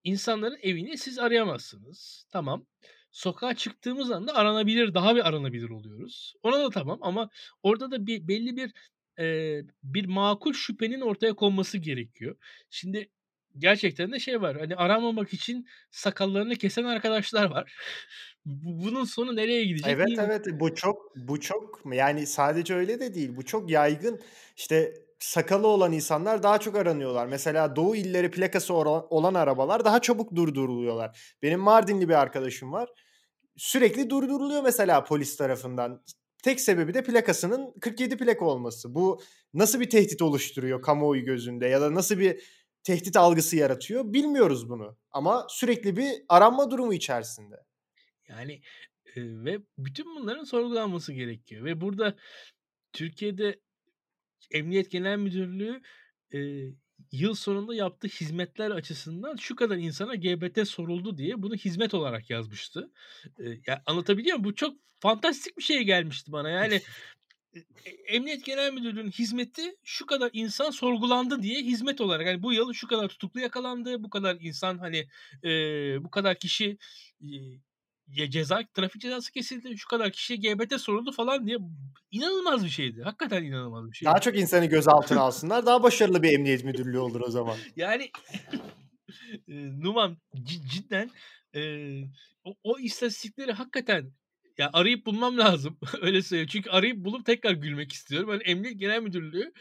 insanların 0.05 0.59
evini 0.63 0.99
siz 0.99 1.19
arayamazsınız. 1.19 2.27
Tamam. 2.31 2.67
Sokağa 3.13 3.55
çıktığımız 3.57 4.11
anda 4.11 4.35
aranabilir, 4.35 4.95
daha 4.95 5.17
bir 5.17 5.29
aranabilir 5.29 5.71
oluyoruz. 5.71 6.35
Ona 6.43 6.61
da 6.65 6.71
tamam 6.71 6.99
ama 7.03 7.31
orada 7.63 7.91
da 7.91 8.07
bir 8.07 8.29
belli 8.29 8.57
bir, 8.57 8.73
eee, 9.19 9.65
bir 9.83 10.05
makul 10.07 10.53
şüphenin 10.53 11.01
ortaya 11.01 11.35
konması 11.35 11.79
gerekiyor. 11.79 12.37
Şimdi 12.71 13.11
gerçekten 13.59 14.13
de 14.13 14.19
şey 14.19 14.41
var, 14.41 14.59
hani, 14.61 14.77
aranmamak 14.77 15.33
için 15.33 15.67
sakallarını 15.91 16.57
kesen 16.57 16.85
arkadaşlar 16.85 17.51
var. 17.51 17.73
Bu 18.45 18.85
bunun 18.85 19.05
sonu 19.05 19.37
nereye 19.37 19.65
gidecek 19.65 19.89
Evet, 19.95 20.09
evet. 20.19 20.47
Bu 20.53 20.75
çok 20.75 21.17
bu 21.17 21.41
çok 21.41 21.83
yani 21.93 22.27
sadece 22.27 22.75
öyle 22.75 23.01
de 23.01 23.15
değil. 23.15 23.37
Bu 23.37 23.45
çok 23.45 23.71
yaygın. 23.71 24.21
İşte 24.57 24.95
sakalı 25.19 25.67
olan 25.67 25.93
insanlar 25.93 26.43
daha 26.43 26.59
çok 26.59 26.77
aranıyorlar. 26.77 27.27
Mesela 27.27 27.77
doğu 27.77 27.97
illeri 27.97 28.31
plakası 28.31 28.75
olan 28.75 29.35
arabalar 29.35 29.85
daha 29.85 30.01
çabuk 30.01 30.35
durduruluyorlar. 30.35 31.37
Benim 31.43 31.61
Mardinli 31.61 32.09
bir 32.09 32.15
arkadaşım 32.15 32.73
var. 32.73 32.89
Sürekli 33.57 34.11
durduruluyor 34.11 34.63
mesela 34.63 35.05
polis 35.05 35.37
tarafından. 35.37 36.03
Tek 36.43 36.61
sebebi 36.61 36.95
de 36.95 37.03
plakasının 37.03 37.75
47 37.81 38.17
plaka 38.17 38.45
olması. 38.45 38.95
Bu 38.95 39.21
nasıl 39.55 39.81
bir 39.81 39.91
tehdit 39.91 40.23
oluşturuyor 40.23 40.83
kamuoyu 40.83 41.25
gözünde 41.25 41.67
ya 41.67 41.81
da 41.81 41.95
nasıl 41.95 42.19
bir 42.19 42.43
tehdit 42.85 43.17
algısı 43.17 43.57
yaratıyor 43.57 44.13
bilmiyoruz 44.13 44.69
bunu. 44.69 44.97
Ama 45.11 45.47
sürekli 45.49 45.97
bir 45.97 46.11
aranma 46.29 46.71
durumu 46.71 46.95
içerisinde. 46.95 47.57
Yani, 48.29 48.53
eee, 49.17 49.45
ve 49.45 49.59
bütün 49.79 50.17
bunların 50.17 50.45
sorgulanması 50.45 51.13
gerekiyor 51.13 51.65
ve 51.65 51.81
burada 51.81 52.17
Türkiye'de 52.93 53.61
Emniyet 54.51 54.91
Genel 54.91 55.19
Müdürlüğü, 55.19 55.83
eee, 56.33 56.75
yıl 57.13 57.35
sonunda 57.35 57.75
yaptığı 57.75 58.09
hizmetler 58.09 58.71
açısından 58.71 59.37
şu 59.37 59.57
kadar 59.57 59.77
insana 59.77 60.15
GBT 60.15 60.65
soruldu 60.65 61.19
diye 61.19 61.43
bunu 61.43 61.55
hizmet 61.55 61.95
olarak 61.95 62.31
yazmıştı. 62.31 62.93
Eee, 63.39 63.61
ya, 63.67 63.83
anlatabiliyor 63.87 64.37
muyum? 64.37 64.45
Bu 64.51 64.55
çok 64.55 64.77
fantastik 65.01 65.59
bir 65.59 65.63
şey 65.63 65.83
gelmişti 65.85 66.33
bana. 66.33 66.51
Yani, 66.51 66.83
Emniyet 68.07 68.45
Genel 68.45 68.73
Müdürlüğü'nün 68.73 69.11
hizmeti 69.11 69.77
şu 69.83 70.07
kadar 70.07 70.31
insan 70.33 70.71
sorgulandı 70.71 71.43
diye 71.43 71.63
hizmet 71.63 72.01
olarak, 72.01 72.27
hani, 72.27 72.43
bu 72.43 72.53
yıl 72.53 72.73
şu 72.73 72.87
kadar 72.87 73.09
tutuklu 73.09 73.41
yakalandı, 73.41 74.03
bu 74.03 74.11
kadar 74.11 74.37
insan, 74.41 74.79
hani, 74.79 75.09
eee, 75.43 75.99
bu 76.01 76.11
kadar 76.11 76.39
kişi, 76.39 76.79
ya 78.09 78.31
ceza 78.31 78.63
trafik 78.75 79.03
cezası 79.03 79.33
kesildi. 79.33 79.79
Şu 79.79 79.89
kadar 79.89 80.11
kişiye 80.13 80.39
GBT 80.39 80.79
soruldu 80.79 81.13
falan 81.13 81.47
diye 81.47 81.59
inanılmaz 82.11 82.65
bir 82.65 82.71
şeydi. 82.71 83.03
Hakikaten 83.03 83.43
inanılmaz 83.45 83.91
bir 83.91 83.97
şeydi. 83.97 84.11
Daha 84.11 84.21
çok 84.21 84.37
insanı 84.37 84.67
gözaltına 84.67 85.21
alsınlar. 85.21 85.67
Daha 85.67 85.83
başarılı 85.83 86.23
bir 86.23 86.33
emniyet 86.33 86.65
müdürlüğü 86.65 86.99
olur 86.99 87.21
o 87.21 87.31
zaman. 87.31 87.57
Yani 87.77 88.11
e, 89.49 89.55
Numan 89.81 90.17
cidden 90.45 91.11
e, 91.55 91.61
o, 92.45 92.55
o 92.63 92.79
istatistikleri 92.79 93.53
hakikaten 93.53 94.13
ya 94.59 94.71
arayıp 94.73 95.07
bulmam 95.07 95.39
lazım. 95.39 95.79
Öyle 96.03 96.23
söyleyeyim. 96.23 96.49
Çünkü 96.53 96.71
arayıp 96.71 96.97
bulup 96.97 97.27
tekrar 97.27 97.53
gülmek 97.53 97.93
istiyorum. 97.93 98.29
Hani 98.29 98.43
Emniyet 98.43 98.79
Genel 98.81 99.03
Müdürlüğü 99.03 99.53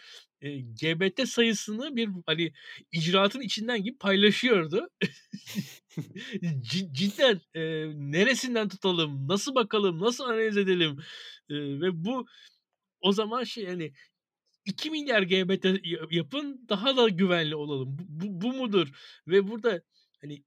e, 0.41 0.59
GBT 0.59 1.25
sayısını 1.27 1.95
bir 1.95 2.09
hani 2.25 2.53
icraatın 2.91 3.41
içinden 3.41 3.83
gibi 3.83 3.97
paylaşıyordu. 3.97 4.89
C- 6.61 6.93
cidden 6.93 7.41
e, 7.53 7.61
neresinden 8.11 8.69
tutalım, 8.69 9.27
nasıl 9.27 9.55
bakalım, 9.55 10.01
nasıl 10.01 10.23
analiz 10.23 10.57
edelim 10.57 10.97
E, 11.49 11.55
ve 11.55 12.05
bu 12.05 12.25
o 13.01 13.11
zaman 13.11 13.43
şey 13.43 13.67
hani 13.67 13.93
2 14.65 14.91
milyar 14.91 15.21
GBT 15.23 15.65
ya- 15.83 16.07
yapın 16.11 16.65
daha 16.69 16.97
da 16.97 17.09
güvenli 17.09 17.55
olalım. 17.55 17.97
Bu, 17.99 18.03
bu, 18.09 18.41
bu 18.41 18.53
mudur? 18.53 18.89
Ve 19.27 19.47
burada 19.47 19.81
hani 20.21 20.43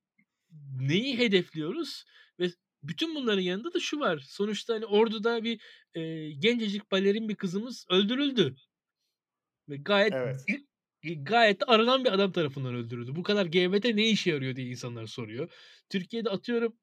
neyi 0.80 1.18
hedefliyoruz? 1.18 2.04
Ve 2.40 2.48
bütün 2.88 3.14
bunların 3.14 3.42
yanında 3.42 3.74
da 3.74 3.80
şu 3.80 4.00
var. 4.00 4.24
Sonuçta 4.28 4.74
hani 4.74 4.86
orduda 4.86 5.44
bir 5.44 5.60
e, 5.94 6.30
gencecik 6.30 6.92
balerin 6.92 7.28
bir 7.28 7.34
kızımız 7.34 7.86
öldürüldü. 7.90 8.56
Ve 9.68 9.76
gayet 9.76 10.12
Evet. 10.12 10.36
gayet 11.22 11.68
aranan 11.68 12.04
bir 12.04 12.12
adam 12.12 12.32
tarafından 12.32 12.74
öldürüldü. 12.74 13.16
Bu 13.16 13.22
kadar 13.22 13.46
GBT 13.46 13.84
ne 13.84 14.08
işe 14.10 14.30
yarıyor 14.30 14.56
diye 14.56 14.66
insanlar 14.66 15.06
soruyor. 15.06 15.52
Türkiye'de 15.88 16.30
atıyorum 16.30 16.78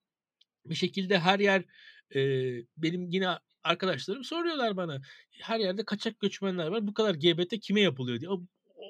bir 0.65 0.75
şekilde 0.75 1.19
her 1.19 1.39
yer 1.39 1.63
e, 2.15 2.19
benim 2.77 3.09
yine 3.09 3.29
arkadaşlarım 3.63 4.23
soruyorlar 4.23 4.77
bana. 4.77 5.01
Her 5.41 5.59
yerde 5.59 5.85
kaçak 5.85 6.19
göçmenler 6.19 6.67
var. 6.67 6.87
Bu 6.87 6.93
kadar 6.93 7.15
GBT 7.15 7.59
kime 7.59 7.81
yapılıyor 7.81 8.19
diye. 8.19 8.29
O, 8.29 8.43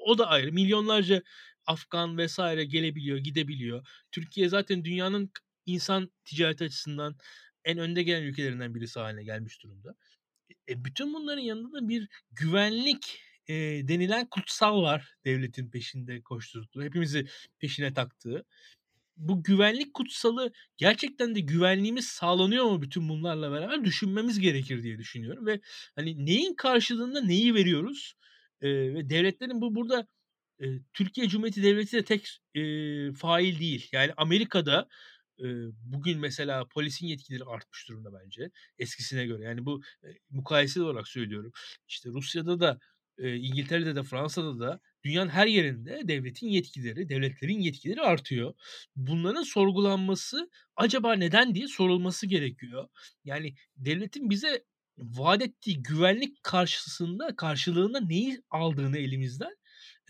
o 0.06 0.18
da 0.18 0.26
ayrı. 0.26 0.52
Milyonlarca 0.52 1.22
Afgan 1.66 2.18
vesaire 2.18 2.64
gelebiliyor, 2.64 3.18
gidebiliyor. 3.18 3.86
Türkiye 4.12 4.48
zaten 4.48 4.84
dünyanın 4.84 5.30
insan 5.66 6.10
ticareti 6.24 6.64
açısından 6.64 7.16
en 7.64 7.78
önde 7.78 8.02
gelen 8.02 8.22
ülkelerinden 8.22 8.74
birisi 8.74 9.00
haline 9.00 9.24
gelmiş 9.24 9.62
durumda. 9.62 9.94
E, 10.68 10.84
bütün 10.84 11.14
bunların 11.14 11.42
yanında 11.42 11.72
da 11.82 11.88
bir 11.88 12.08
güvenlik 12.32 13.20
e, 13.48 13.54
denilen 13.88 14.26
kutsal 14.30 14.82
var 14.82 15.14
devletin 15.24 15.70
peşinde 15.70 16.22
koşturduğu, 16.22 16.82
hepimizi 16.82 17.26
peşine 17.58 17.94
taktığı. 17.94 18.44
Bu 19.16 19.42
güvenlik 19.42 19.94
kutsalı 19.94 20.52
gerçekten 20.76 21.34
de 21.34 21.40
güvenliğimiz 21.40 22.06
sağlanıyor 22.08 22.64
mu 22.64 22.82
bütün 22.82 23.08
bunlarla 23.08 23.52
beraber 23.52 23.84
düşünmemiz 23.84 24.40
gerekir 24.40 24.82
diye 24.82 24.98
düşünüyorum 24.98 25.46
ve 25.46 25.60
hani 25.96 26.26
neyin 26.26 26.54
karşılığında 26.54 27.20
neyi 27.20 27.54
veriyoruz 27.54 28.14
E, 28.62 28.68
ve 28.94 29.10
devletlerin 29.10 29.60
bu 29.60 29.74
burada 29.74 30.06
e, 30.60 30.66
Türkiye 30.92 31.28
Cumhuriyeti 31.28 31.62
Devleti 31.62 31.96
de 31.96 32.04
tek 32.04 32.40
e, 32.54 32.62
fail 33.12 33.60
değil. 33.60 33.88
Yani 33.92 34.12
Amerika'da 34.16 34.88
bugün 35.82 36.20
mesela 36.20 36.68
polisin 36.68 37.06
yetkileri 37.06 37.44
artmış 37.44 37.88
durumda 37.88 38.10
bence 38.24 38.50
eskisine 38.78 39.26
göre. 39.26 39.44
Yani 39.44 39.66
bu 39.66 39.82
e, 40.04 40.80
olarak 40.80 41.08
söylüyorum. 41.08 41.52
İşte 41.88 42.08
Rusya'da 42.08 42.60
da 42.60 42.78
İngiltere'de 43.18 43.96
de 43.96 44.02
Fransa'da 44.02 44.60
da 44.60 44.80
dünyanın 45.04 45.30
her 45.30 45.46
yerinde 45.46 46.00
devletin 46.04 46.48
yetkileri, 46.48 47.08
devletlerin 47.08 47.60
yetkileri 47.60 48.00
artıyor. 48.00 48.54
Bunların 48.96 49.42
sorgulanması 49.42 50.50
acaba 50.76 51.14
neden 51.14 51.54
diye 51.54 51.68
sorulması 51.68 52.26
gerekiyor. 52.26 52.88
Yani 53.24 53.54
devletin 53.76 54.30
bize 54.30 54.64
vaat 54.98 55.42
ettiği 55.42 55.82
güvenlik 55.82 56.42
karşısında 56.42 57.36
karşılığında 57.36 58.00
neyi 58.00 58.42
aldığını 58.50 58.98
elimizden 58.98 59.56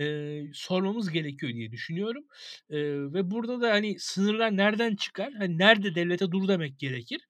e, 0.01 0.39
sormamız 0.55 1.11
gerekiyor 1.11 1.53
diye 1.53 1.71
düşünüyorum. 1.73 2.25
E, 2.71 2.79
ve 3.13 3.31
burada 3.31 3.61
da 3.61 3.71
hani 3.71 3.99
sınırlar 3.99 4.57
nereden 4.57 4.97
çıkar? 4.97 5.33
Hani 5.39 5.59
nerede 5.59 5.95
devlete 5.95 6.31
dur 6.31 6.49
demek 6.49 6.79
gerekir? 6.79 7.21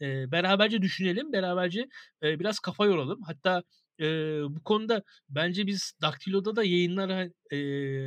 E, 0.00 0.30
beraberce 0.32 0.82
düşünelim, 0.82 1.32
beraberce 1.32 1.88
e, 2.22 2.40
biraz 2.40 2.58
kafa 2.58 2.86
yoralım. 2.86 3.22
Hatta 3.22 3.62
e, 4.00 4.04
bu 4.48 4.62
konuda 4.64 5.02
bence 5.28 5.66
biz 5.66 5.92
Daktilo'da 6.02 6.56
da 6.56 6.64
yayınlara 6.64 7.24
e, 7.52 7.58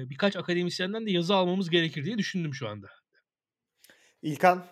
birkaç 0.10 0.36
akademisyenden 0.36 1.05
de 1.05 1.12
yazı 1.12 1.36
almamız 1.36 1.70
gerekir 1.70 2.05
diye 2.05 2.18
düşündüm 2.18 2.53
şu 2.53 2.68
anda. 2.68 2.88
İlkan, 4.22 4.66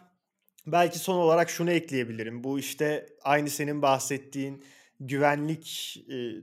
belki 0.68 1.00
son 1.00 1.18
olarak 1.18 1.50
şunu 1.50 1.72
ekleyebilirim. 1.72 2.44
Bu 2.44 2.60
işte 2.60 3.06
aynı 3.24 3.50
senin 3.50 3.82
bahsettiğin 3.82 4.64
güvenlik, 5.00 5.98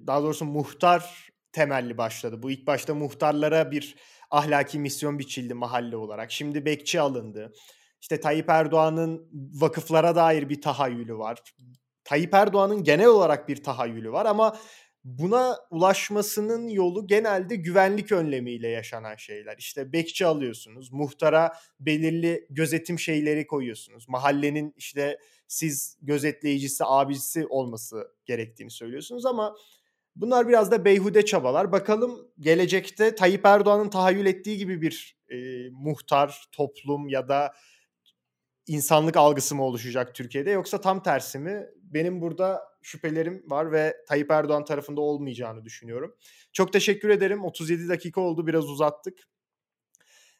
daha 0.07 0.23
doğrusu 0.23 0.45
muhtar 0.45 1.34
temelli 1.55 1.99
başladı. 1.99 2.43
Bu 2.43 2.51
ilk 2.51 2.67
başta 2.67 2.95
muhtarlara 2.95 3.71
bir 3.71 3.95
ahlaki 4.31 4.79
misyon 4.79 5.19
biçildi 5.19 5.55
mahalle 5.55 5.97
olarak. 5.97 6.33
Şimdi 6.33 6.65
bekçi 6.65 7.01
alındı. 7.01 7.53
İşte 8.01 8.21
Tayyip 8.21 8.49
Erdoğan'ın 8.49 9.29
vakıflara 9.33 10.17
dair 10.17 10.49
bir 10.49 10.61
tahayyülü 10.61 11.19
var. 11.19 11.43
Tayyip 12.05 12.35
Erdoğan'ın 12.35 12.85
genel 12.85 13.07
olarak 13.07 13.49
bir 13.49 13.63
tahayyülü 13.63 14.13
var 14.13 14.27
ama 14.27 14.57
buna 15.05 15.59
ulaşmasının 15.71 16.69
yolu 16.69 17.07
genelde 17.07 17.57
güvenlik 17.57 18.13
önlemiyle 18.13 18.69
yaşanan 18.69 19.17
şeyler. 19.17 19.57
İşte 19.59 19.93
bekçi 19.93 20.27
alıyorsunuz, 20.27 20.93
muhtara 20.93 21.53
belirli 21.81 22.47
gözetim 22.51 22.99
şeyleri 22.99 23.47
koyuyorsunuz. 23.47 24.09
Mahallenin 24.09 24.75
işte 24.77 25.19
siz 25.49 25.99
gözetleyicisi, 26.03 26.85
abisi 26.87 27.47
olması 27.47 28.09
gerektiğini 28.27 28.71
söylüyorsunuz 28.71 29.27
ama 29.27 29.55
bunlar 30.17 30.49
biraz 30.49 30.71
da 30.71 30.85
beyhude 30.85 31.25
çabalar. 31.25 31.73
Bakalım 31.73 32.29
gelecekte 32.41 33.15
Tayyip 33.15 33.47
Erdoğan'ın 33.47 33.91
tahayyül 33.91 34.27
ettiği 34.27 34.59
gibi 34.59 34.83
bir 34.83 35.19
e, 35.29 35.37
muhtar, 35.71 36.49
toplum 36.53 37.09
ya 37.09 37.29
da 37.29 37.53
insanlık 38.67 39.17
algısı 39.17 39.55
mı 39.55 39.65
oluşacak 39.65 40.15
Türkiye'de 40.15 40.51
yoksa 40.51 40.81
tam 40.81 41.03
tersi 41.03 41.39
mi? 41.39 41.67
Benim 41.77 42.21
burada 42.21 42.63
şüphelerim 42.83 43.43
var 43.47 43.73
ve 43.73 43.97
Tayyip 44.09 44.31
Erdoğan 44.31 44.65
tarafında 44.65 45.01
olmayacağını 45.01 45.65
düşünüyorum. 45.65 46.17
Çok 46.53 46.73
teşekkür 46.73 47.09
ederim. 47.09 47.45
37 47.45 47.89
dakika 47.89 48.21
oldu 48.21 48.47
biraz 48.47 48.65
uzattık. 48.65 49.19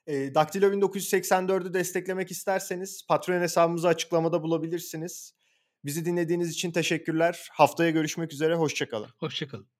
E, 0.07 0.35
Daktilo 0.35 0.73
1984'ü 0.73 1.75
desteklemek 1.75 2.31
isterseniz 2.31 3.07
Patreon 3.09 3.41
hesabımızı 3.41 3.89
açıklamada 3.89 4.43
bulabilirsiniz. 4.43 5.35
Bizi 5.85 6.05
dinlediğiniz 6.05 6.51
için 6.51 6.73
teşekkürler. 6.73 7.49
Haftaya 7.53 7.91
görüşmek 7.91 8.33
üzere. 8.33 8.55
Hoşçakalın. 8.55 9.09
Hoşçakalın. 9.19 9.74